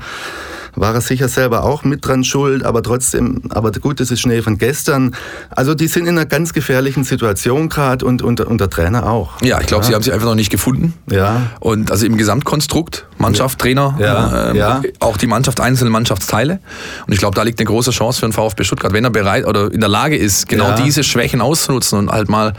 war 0.76 0.94
er 0.94 1.02
sicher 1.02 1.28
selber 1.28 1.64
auch 1.64 1.84
mit 1.84 2.06
dran 2.06 2.24
schuld, 2.24 2.64
aber 2.64 2.84
trotzdem, 2.84 3.42
aber 3.50 3.72
gut, 3.72 4.00
das 4.00 4.12
ist 4.12 4.22
Schnee 4.22 4.42
von 4.42 4.58
gestern. 4.58 5.16
Also 5.50 5.74
die 5.76 5.88
sind 5.88 6.04
in 6.06 6.18
einer 6.18 6.26
ganz 6.26 6.54
gefährlichen 6.54 7.04
Situation 7.04 7.70
gerade 7.70 8.06
und, 8.06 8.22
und, 8.22 8.42
und 8.42 8.60
der 8.60 8.70
Trainer 8.70 9.08
auch. 9.10 9.42
Ja, 9.42 9.60
ich 9.60 9.68
glaube, 9.68 9.84
ja. 9.84 9.90
sie 9.90 9.96
haben 9.96 10.04
sich 10.04 10.14
einfach 10.14 10.28
noch 10.28 10.36
nicht 10.36 10.50
gefunden. 10.50 10.94
Ja. 11.10 11.52
Und 11.60 11.92
also 11.92 12.06
im 12.06 12.18
Gesamtkonstrukt, 12.18 13.08
Mannschaft, 13.18 13.60
Trainer, 13.60 13.96
Ja, 14.00 14.50
ähm, 14.50 14.56
ja. 14.56 14.82
auch 15.00 15.18
die 15.18 15.28
Mannschaft, 15.28 15.60
einzelne 15.60 15.90
Mannschaftsteile. 15.90 16.60
Und 17.08 17.14
ich 17.14 17.20
glaube, 17.20 17.36
da 17.36 17.44
liegt 17.44 17.60
eine 17.60 17.68
große 17.68 17.92
Chance 17.92 18.20
für 18.20 18.28
den 18.28 18.34
VfB 18.34 18.64
Stuttgart, 18.64 18.94
wenn 18.94 19.04
er 19.04 19.10
bereit 19.10 19.46
oder 19.46 19.72
in 19.72 19.80
der 19.80 19.90
Lage 19.90 20.18
ist, 20.18 20.48
genau 20.48 20.76
diese 20.76 21.04
Schwächen 21.04 21.42
auszunutzen 21.42 22.00
und 22.00 22.12
halt 22.12 22.30
mal 22.30 22.54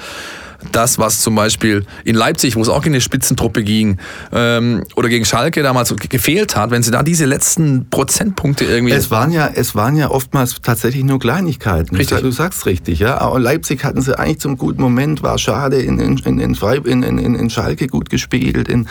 das, 0.72 0.98
was 0.98 1.20
zum 1.20 1.34
Beispiel 1.34 1.86
in 2.04 2.14
Leipzig, 2.14 2.56
wo 2.56 2.62
es 2.62 2.68
auch 2.68 2.82
gegen 2.82 2.94
eine 2.94 3.00
Spitzentruppe 3.00 3.62
ging, 3.62 3.98
ähm, 4.32 4.84
oder 4.96 5.08
gegen 5.08 5.24
Schalke 5.24 5.62
damals 5.62 5.94
gefehlt 5.96 6.56
hat, 6.56 6.70
wenn 6.70 6.82
sie 6.82 6.90
da 6.90 7.02
diese 7.02 7.24
letzten 7.24 7.88
Prozentpunkte 7.88 8.64
irgendwie. 8.64 8.92
Es 8.92 9.10
waren 9.10 9.30
ja, 9.30 9.50
es 9.54 9.74
waren 9.74 9.96
ja 9.96 10.10
oftmals 10.10 10.56
tatsächlich 10.62 11.04
nur 11.04 11.18
Kleinigkeiten. 11.18 11.96
Richtig. 11.96 12.20
Du 12.20 12.30
sagst 12.30 12.66
richtig, 12.66 12.98
ja. 12.98 13.20
Auch 13.20 13.38
Leipzig 13.38 13.84
hatten 13.84 14.02
sie 14.02 14.18
eigentlich 14.18 14.40
zum 14.40 14.56
guten 14.56 14.82
Moment, 14.82 15.22
war 15.22 15.38
schade, 15.38 15.80
in, 15.80 15.98
in, 15.98 16.38
in, 16.38 16.54
Freib- 16.54 16.86
in, 16.86 17.02
in, 17.02 17.18
in 17.18 17.34
in 17.34 17.50
Schalke 17.50 17.86
gut 17.86 18.10
gespielt, 18.10 18.68
in, 18.68 18.88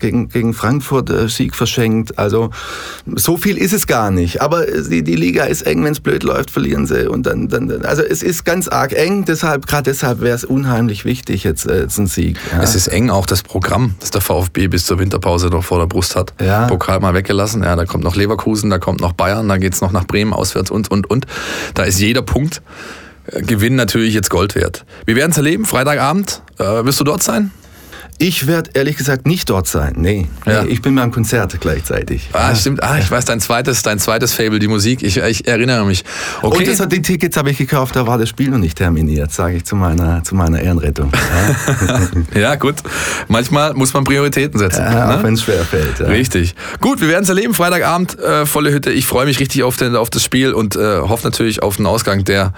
gegen, 0.00 0.28
gegen 0.28 0.52
Frankfurt 0.52 1.10
äh, 1.10 1.28
Sieg 1.28 1.54
verschenkt. 1.54 2.18
Also 2.18 2.50
so 3.14 3.36
viel 3.36 3.56
ist 3.56 3.72
es 3.72 3.86
gar 3.86 4.10
nicht. 4.10 4.42
Aber 4.42 4.68
äh, 4.68 4.82
die, 4.88 5.02
die 5.02 5.16
Liga 5.16 5.44
ist 5.44 5.62
eng, 5.62 5.84
wenn 5.84 5.92
es 5.92 6.00
blöd 6.00 6.22
läuft, 6.22 6.50
verlieren 6.50 6.86
sie. 6.86 7.08
Und 7.08 7.26
dann, 7.26 7.48
dann, 7.48 7.84
also 7.84 8.02
es 8.02 8.22
ist 8.22 8.44
ganz 8.44 8.68
arg 8.68 8.92
eng, 8.92 9.24
deshalb, 9.24 9.66
gerade 9.66 9.84
deshalb 9.84 10.20
wäre 10.20 10.34
es 10.34 10.44
unheimlich 10.44 11.03
wichtig, 11.04 11.44
jetzt, 11.44 11.66
äh, 11.66 11.82
jetzt 11.82 11.98
ein 11.98 12.06
Sieg. 12.06 12.38
Ja. 12.52 12.62
Es 12.62 12.74
ist 12.74 12.88
eng, 12.88 13.10
auch 13.10 13.26
das 13.26 13.42
Programm, 13.42 13.94
das 14.00 14.10
der 14.10 14.20
VfB 14.20 14.68
bis 14.68 14.86
zur 14.86 14.98
Winterpause 14.98 15.48
noch 15.48 15.64
vor 15.64 15.78
der 15.78 15.86
Brust 15.86 16.16
hat. 16.16 16.32
Ja. 16.40 16.66
Pokal 16.66 17.00
mal 17.00 17.14
weggelassen. 17.14 17.62
Ja, 17.62 17.76
da 17.76 17.84
kommt 17.84 18.04
noch 18.04 18.16
Leverkusen, 18.16 18.70
da 18.70 18.78
kommt 18.78 19.00
noch 19.00 19.12
Bayern, 19.12 19.48
da 19.48 19.56
geht's 19.58 19.80
noch 19.80 19.92
nach 19.92 20.06
Bremen 20.06 20.32
auswärts 20.32 20.70
und, 20.70 20.90
und, 20.90 21.08
und. 21.08 21.26
Da 21.74 21.84
ist 21.84 21.98
jeder 22.00 22.22
Punkt 22.22 22.62
äh, 23.26 23.42
Gewinn 23.42 23.76
natürlich 23.76 24.14
jetzt 24.14 24.30
Gold 24.30 24.54
wert. 24.54 24.84
Wir 25.06 25.16
werden 25.16 25.30
es 25.30 25.36
erleben, 25.36 25.64
Freitagabend. 25.64 26.42
Äh, 26.58 26.84
wirst 26.84 27.00
du 27.00 27.04
dort 27.04 27.22
sein? 27.22 27.50
Ich 28.18 28.46
werde 28.46 28.70
ehrlich 28.74 28.96
gesagt 28.96 29.26
nicht 29.26 29.50
dort 29.50 29.66
sein. 29.66 29.94
Nee, 29.96 30.28
Ja. 30.46 30.62
nee 30.62 30.70
ich 30.70 30.80
bin 30.82 30.94
beim 30.94 31.10
Konzert 31.10 31.56
gleichzeitig. 31.60 32.30
Ah, 32.32 32.54
stimmt. 32.54 32.80
Ah, 32.82 32.96
ich 32.98 33.10
weiß, 33.10 33.24
dein 33.24 33.40
zweites, 33.40 33.82
dein 33.82 33.98
zweites 33.98 34.32
Fable, 34.34 34.58
die 34.60 34.68
Musik. 34.68 35.02
Ich, 35.02 35.16
ich 35.18 35.46
erinnere 35.48 35.84
mich. 35.84 36.04
Okay. 36.40 36.58
Und 36.58 36.68
das, 36.68 36.78
hat- 36.80 36.92
die 36.92 37.02
Tickets 37.02 37.36
habe 37.36 37.50
ich 37.50 37.58
gekauft, 37.58 37.96
da 37.96 38.06
war 38.06 38.16
das 38.16 38.28
Spiel 38.28 38.48
noch 38.50 38.58
nicht 38.58 38.78
terminiert, 38.78 39.32
sage 39.32 39.56
ich 39.56 39.64
zu 39.64 39.74
meiner, 39.76 40.22
zu 40.22 40.34
meiner 40.36 40.60
Ehrenrettung. 40.60 41.10
Ja, 42.34 42.34
ja, 42.40 42.54
gut. 42.54 42.76
Manchmal 43.28 43.74
muss 43.74 43.92
man 43.92 44.04
Prioritäten 44.04 44.58
setzen. 44.58 44.82
ja, 44.84 45.08
ne? 45.08 45.18
auch 45.18 45.22
wenn 45.24 45.34
es 45.34 45.42
schwer 45.42 45.64
fällt. 45.64 45.98
Ja. 45.98 46.06
Richtig. 46.06 46.54
Gut, 46.80 47.00
wir 47.00 47.08
werden 47.08 47.24
es 47.24 47.28
erleben. 47.28 47.52
Freitagabend, 47.52 48.18
äh, 48.20 48.46
volle 48.46 48.70
Hütte. 48.72 48.90
Ich 48.92 49.06
freue 49.06 49.26
mich 49.26 49.40
richtig 49.40 49.64
auf, 49.64 49.76
den, 49.76 49.96
auf 49.96 50.08
das 50.10 50.22
Spiel 50.22 50.52
und 50.52 50.76
äh, 50.76 51.00
hoffe 51.00 51.24
natürlich 51.24 51.62
auf 51.62 51.76
den 51.76 51.86
Ausgang, 51.86 52.24
der 52.24 52.52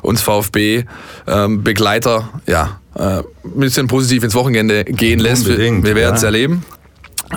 uns 0.00 0.22
VfB-Begleiter 0.22 2.30
ja, 2.46 2.64
äh, 2.64 2.68
ein 2.94 3.24
bisschen 3.42 3.86
positiv 3.86 4.22
ins 4.22 4.34
Wochenende 4.34 4.84
gehen 4.84 5.18
lässt. 5.18 5.46
Wir, 5.46 5.52
Unbedingt, 5.52 5.84
wir 5.84 5.94
werden 5.94 6.16
es 6.16 6.22
ja. 6.22 6.28
erleben. 6.28 6.64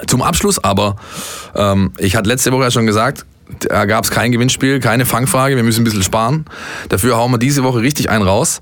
Zum 0.07 0.21
Abschluss 0.21 0.61
aber, 0.63 0.97
ähm, 1.55 1.93
ich 1.97 2.15
hatte 2.15 2.27
letzte 2.27 2.51
Woche 2.51 2.63
ja 2.63 2.71
schon 2.71 2.85
gesagt, 2.85 3.25
da 3.59 3.85
gab 3.85 4.03
es 4.03 4.11
kein 4.11 4.31
Gewinnspiel, 4.31 4.79
keine 4.79 5.05
Fangfrage, 5.05 5.55
wir 5.55 5.63
müssen 5.63 5.81
ein 5.81 5.83
bisschen 5.85 6.03
sparen. 6.03 6.45
Dafür 6.89 7.17
hauen 7.17 7.31
wir 7.31 7.37
diese 7.37 7.63
Woche 7.63 7.79
richtig 7.79 8.09
einen 8.09 8.23
raus 8.23 8.59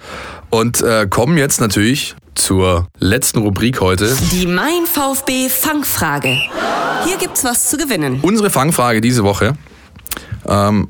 und 0.50 0.82
äh, 0.82 1.08
kommen 1.10 1.38
jetzt 1.38 1.62
natürlich 1.62 2.16
zur 2.36 2.88
letzten 3.00 3.40
Rubrik 3.40 3.82
heute. 3.82 4.16
Die 4.32 4.46
Mein 4.46 4.86
VfB 4.86 5.50
Fangfrage. 5.50 6.38
Hier 7.06 7.18
gibt's 7.18 7.44
was 7.44 7.70
zu 7.70 7.78
gewinnen. 7.78 8.20
Unsere 8.22 8.50
Fangfrage 8.50 9.02
diese 9.02 9.24
Woche. 9.24 9.56
Ähm, 10.48 10.90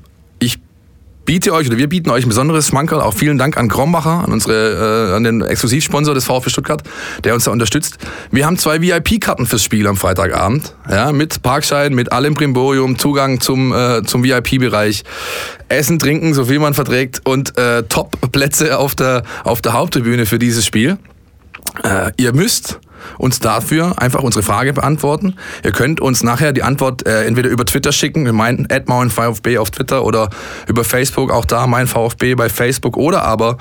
biete 1.25 1.53
euch 1.53 1.67
oder 1.67 1.77
wir 1.77 1.87
bieten 1.87 2.09
euch 2.09 2.25
ein 2.25 2.29
besonderes 2.29 2.67
Schmankerl. 2.67 3.01
Auch 3.01 3.13
vielen 3.13 3.37
Dank 3.37 3.57
an 3.57 3.69
Krombacher, 3.69 4.23
an, 4.25 4.31
unsere, 4.31 5.11
äh, 5.11 5.15
an 5.15 5.23
den 5.23 5.41
Exklusivsponsor 5.41 6.13
des 6.13 6.25
VfB 6.25 6.49
Stuttgart, 6.49 6.83
der 7.23 7.33
uns 7.33 7.45
da 7.45 7.51
unterstützt. 7.51 7.97
Wir 8.31 8.45
haben 8.45 8.57
zwei 8.57 8.81
VIP-Karten 8.81 9.45
fürs 9.45 9.63
Spiel 9.63 9.87
am 9.87 9.95
Freitagabend. 9.95 10.75
Ja, 10.89 11.11
mit 11.11 11.41
Parkschein, 11.41 11.93
mit 11.93 12.11
allem 12.11 12.33
Brimborium, 12.33 12.97
Zugang 12.97 13.39
zum, 13.39 13.73
äh, 13.73 14.03
zum 14.03 14.23
VIP-Bereich. 14.23 15.03
Essen, 15.69 15.97
trinken, 15.99 16.33
so 16.33 16.45
viel 16.45 16.59
man 16.59 16.73
verträgt 16.73 17.21
und 17.23 17.57
äh, 17.57 17.83
Top-Plätze 17.83 18.77
auf 18.77 18.95
der, 18.95 19.23
auf 19.43 19.61
der 19.61 19.73
Haupttribüne 19.73 20.25
für 20.25 20.39
dieses 20.39 20.65
Spiel. 20.65 20.97
Äh, 21.83 22.11
ihr 22.17 22.33
müsst 22.33 22.79
uns 23.17 23.39
dafür 23.39 24.01
einfach 24.01 24.21
unsere 24.21 24.43
Frage 24.43 24.73
beantworten. 24.73 25.35
Ihr 25.63 25.71
könnt 25.71 26.01
uns 26.01 26.23
nachher 26.23 26.53
die 26.53 26.63
Antwort 26.63 27.05
äh, 27.05 27.25
entweder 27.25 27.49
über 27.49 27.65
Twitter 27.65 27.91
schicken, 27.91 28.25
wir 28.25 28.33
meinen 28.33 28.67
VfB 29.09 29.57
auf 29.57 29.71
Twitter 29.71 30.05
oder 30.05 30.29
über 30.67 30.83
Facebook, 30.83 31.31
auch 31.31 31.45
da 31.45 31.67
mein 31.67 31.87
VfB 31.87 32.35
bei 32.35 32.49
Facebook 32.49 32.97
oder 32.97 33.23
aber 33.23 33.57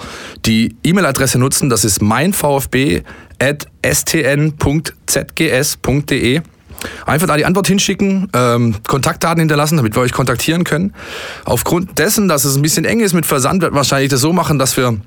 die 0.47 0.77
E-Mail-Adresse 0.85 1.39
nutzen, 1.39 1.71
das 1.71 1.85
ist 1.85 2.03
meinvfb 2.03 3.03
at 3.41 3.67
stn.zgs.de. 3.83 4.53
Einfach 7.07 7.27
da 7.27 7.37
die 7.37 7.45
Antwort 7.45 7.69
hinschicken, 7.69 8.29
ähm, 8.35 8.75
Kontaktdaten 8.87 9.41
hinterlassen, 9.41 9.77
damit 9.77 9.95
wir 9.95 10.03
euch 10.03 10.13
kontaktieren 10.13 10.65
können. 10.65 10.95
Aufgrund 11.45 11.99
dessen, 11.99 12.29
dass 12.29 12.45
es 12.45 12.57
ein 12.57 12.63
bisschen 12.63 12.85
eng 12.85 13.01
ist 13.01 13.13
mit 13.13 13.27
Versand, 13.27 13.63
wird 13.63 13.75
wahrscheinlich 13.75 14.11
das 14.11 14.21
so 14.21 14.33
machen, 14.33 14.59
dass 14.59 14.77
wir 14.77 14.99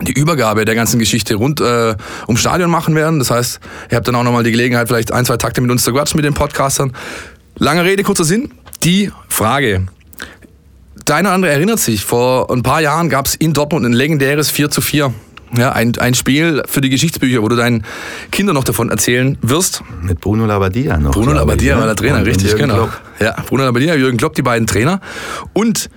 die 0.00 0.12
Übergabe 0.12 0.64
der 0.64 0.74
ganzen 0.74 0.98
Geschichte 0.98 1.36
rund 1.36 1.60
äh, 1.60 1.94
ums 2.26 2.40
Stadion 2.40 2.70
machen 2.70 2.94
werden. 2.94 3.18
Das 3.18 3.30
heißt, 3.30 3.60
ihr 3.90 3.96
habt 3.96 4.08
dann 4.08 4.14
auch 4.16 4.24
nochmal 4.24 4.42
die 4.42 4.50
Gelegenheit, 4.50 4.88
vielleicht 4.88 5.12
ein, 5.12 5.24
zwei 5.24 5.36
Takte 5.36 5.60
mit 5.60 5.70
uns 5.70 5.84
zu 5.84 5.92
quatschen, 5.92 6.18
mit 6.18 6.24
den 6.24 6.34
Podcastern. 6.34 6.92
Lange 7.56 7.84
Rede, 7.84 8.02
kurzer 8.02 8.24
Sinn. 8.24 8.50
Die 8.82 9.10
Frage. 9.28 9.86
Der 11.06 11.16
eine 11.16 11.28
oder 11.28 11.34
andere 11.34 11.52
erinnert 11.52 11.80
sich, 11.80 12.04
vor 12.04 12.50
ein 12.50 12.62
paar 12.62 12.80
Jahren 12.80 13.08
gab 13.08 13.26
es 13.26 13.34
in 13.34 13.52
Dortmund 13.52 13.84
ein 13.84 13.92
legendäres 13.92 14.50
4 14.50 14.70
zu 14.70 14.80
4. 14.80 15.12
Ja, 15.56 15.70
ein, 15.72 15.96
ein 15.98 16.14
Spiel 16.14 16.62
für 16.66 16.80
die 16.80 16.88
Geschichtsbücher, 16.90 17.42
wo 17.42 17.48
du 17.48 17.54
deinen 17.54 17.84
Kindern 18.32 18.54
noch 18.56 18.64
davon 18.64 18.90
erzählen 18.90 19.38
wirst. 19.40 19.82
Mit 20.02 20.20
Bruno 20.20 20.46
Labbadia 20.46 20.96
noch. 20.96 21.12
Bruno 21.12 21.30
ich, 21.30 21.36
Labbadia 21.36 21.74
ne? 21.74 21.80
war 21.80 21.86
der 21.86 21.96
Trainer, 21.96 22.14
Und- 22.14 22.20
und 22.22 22.26
richtig, 22.26 22.48
Jürgen 22.48 22.62
genau. 22.62 22.74
Klopp. 22.74 23.00
Ja, 23.20 23.36
Bruno 23.46 23.62
Labbadia, 23.64 23.94
Jürgen 23.94 24.16
Klopp, 24.16 24.34
die 24.34 24.42
beiden 24.42 24.66
Trainer. 24.66 25.00
Und 25.52 25.90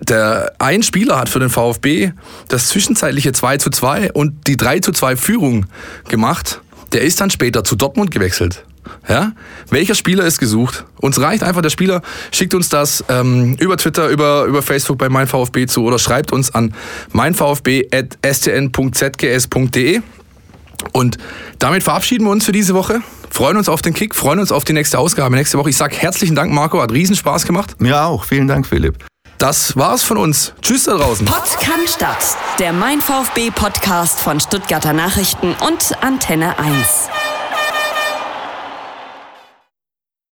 der 0.00 0.52
ein 0.58 0.82
Spieler 0.82 1.18
hat 1.18 1.28
für 1.28 1.40
den 1.40 1.50
VfB 1.50 2.12
das 2.48 2.68
zwischenzeitliche 2.68 3.32
2 3.32 3.58
zu 3.58 3.70
2 3.70 4.12
und 4.12 4.46
die 4.46 4.56
3 4.56 4.80
zu 4.80 4.92
2 4.92 5.16
Führung 5.16 5.66
gemacht. 6.08 6.60
Der 6.92 7.02
ist 7.02 7.20
dann 7.20 7.30
später 7.30 7.64
zu 7.64 7.76
Dortmund 7.76 8.10
gewechselt. 8.10 8.64
Ja? 9.08 9.32
Welcher 9.70 9.94
Spieler 9.94 10.24
ist 10.24 10.38
gesucht? 10.38 10.84
Uns 11.00 11.20
reicht 11.20 11.42
einfach 11.42 11.62
der 11.62 11.70
Spieler, 11.70 12.02
schickt 12.30 12.54
uns 12.54 12.68
das 12.68 13.04
ähm, 13.08 13.56
über 13.58 13.76
Twitter, 13.76 14.08
über, 14.08 14.44
über 14.44 14.62
Facebook 14.62 14.98
bei 14.98 15.08
meinVfB 15.08 15.66
zu 15.66 15.84
oder 15.84 15.98
schreibt 15.98 16.32
uns 16.32 16.54
an 16.54 16.74
meinvfb.stn.zgs.de. 17.12 20.00
Und 20.92 21.18
damit 21.58 21.82
verabschieden 21.82 22.24
wir 22.24 22.30
uns 22.30 22.44
für 22.44 22.52
diese 22.52 22.74
Woche. 22.74 23.00
Freuen 23.30 23.56
uns 23.56 23.68
auf 23.68 23.82
den 23.82 23.94
Kick, 23.94 24.14
freuen 24.14 24.38
uns 24.38 24.52
auf 24.52 24.64
die 24.64 24.72
nächste 24.72 24.98
Ausgabe 24.98 25.34
nächste 25.34 25.58
Woche. 25.58 25.70
Ich 25.70 25.76
sage 25.76 25.96
herzlichen 25.96 26.34
Dank, 26.34 26.52
Marco, 26.52 26.80
hat 26.80 26.92
riesen 26.92 27.16
Spaß 27.16 27.46
gemacht. 27.46 27.80
Mir 27.80 28.02
auch. 28.02 28.24
Vielen 28.24 28.48
Dank, 28.48 28.66
Philipp. 28.66 29.04
Das 29.38 29.76
war's 29.76 30.02
von 30.02 30.16
uns. 30.16 30.52
Tschüss 30.62 30.84
da 30.84 30.96
draußen. 30.96 31.24
Stadt. 31.86 32.36
Der 32.58 32.72
Mein 32.72 33.00
VfB 33.00 33.52
Podcast 33.52 34.18
von 34.18 34.40
Stuttgarter 34.40 34.92
Nachrichten 34.92 35.54
und 35.64 36.02
Antenne 36.02 36.58
1. 36.58 37.08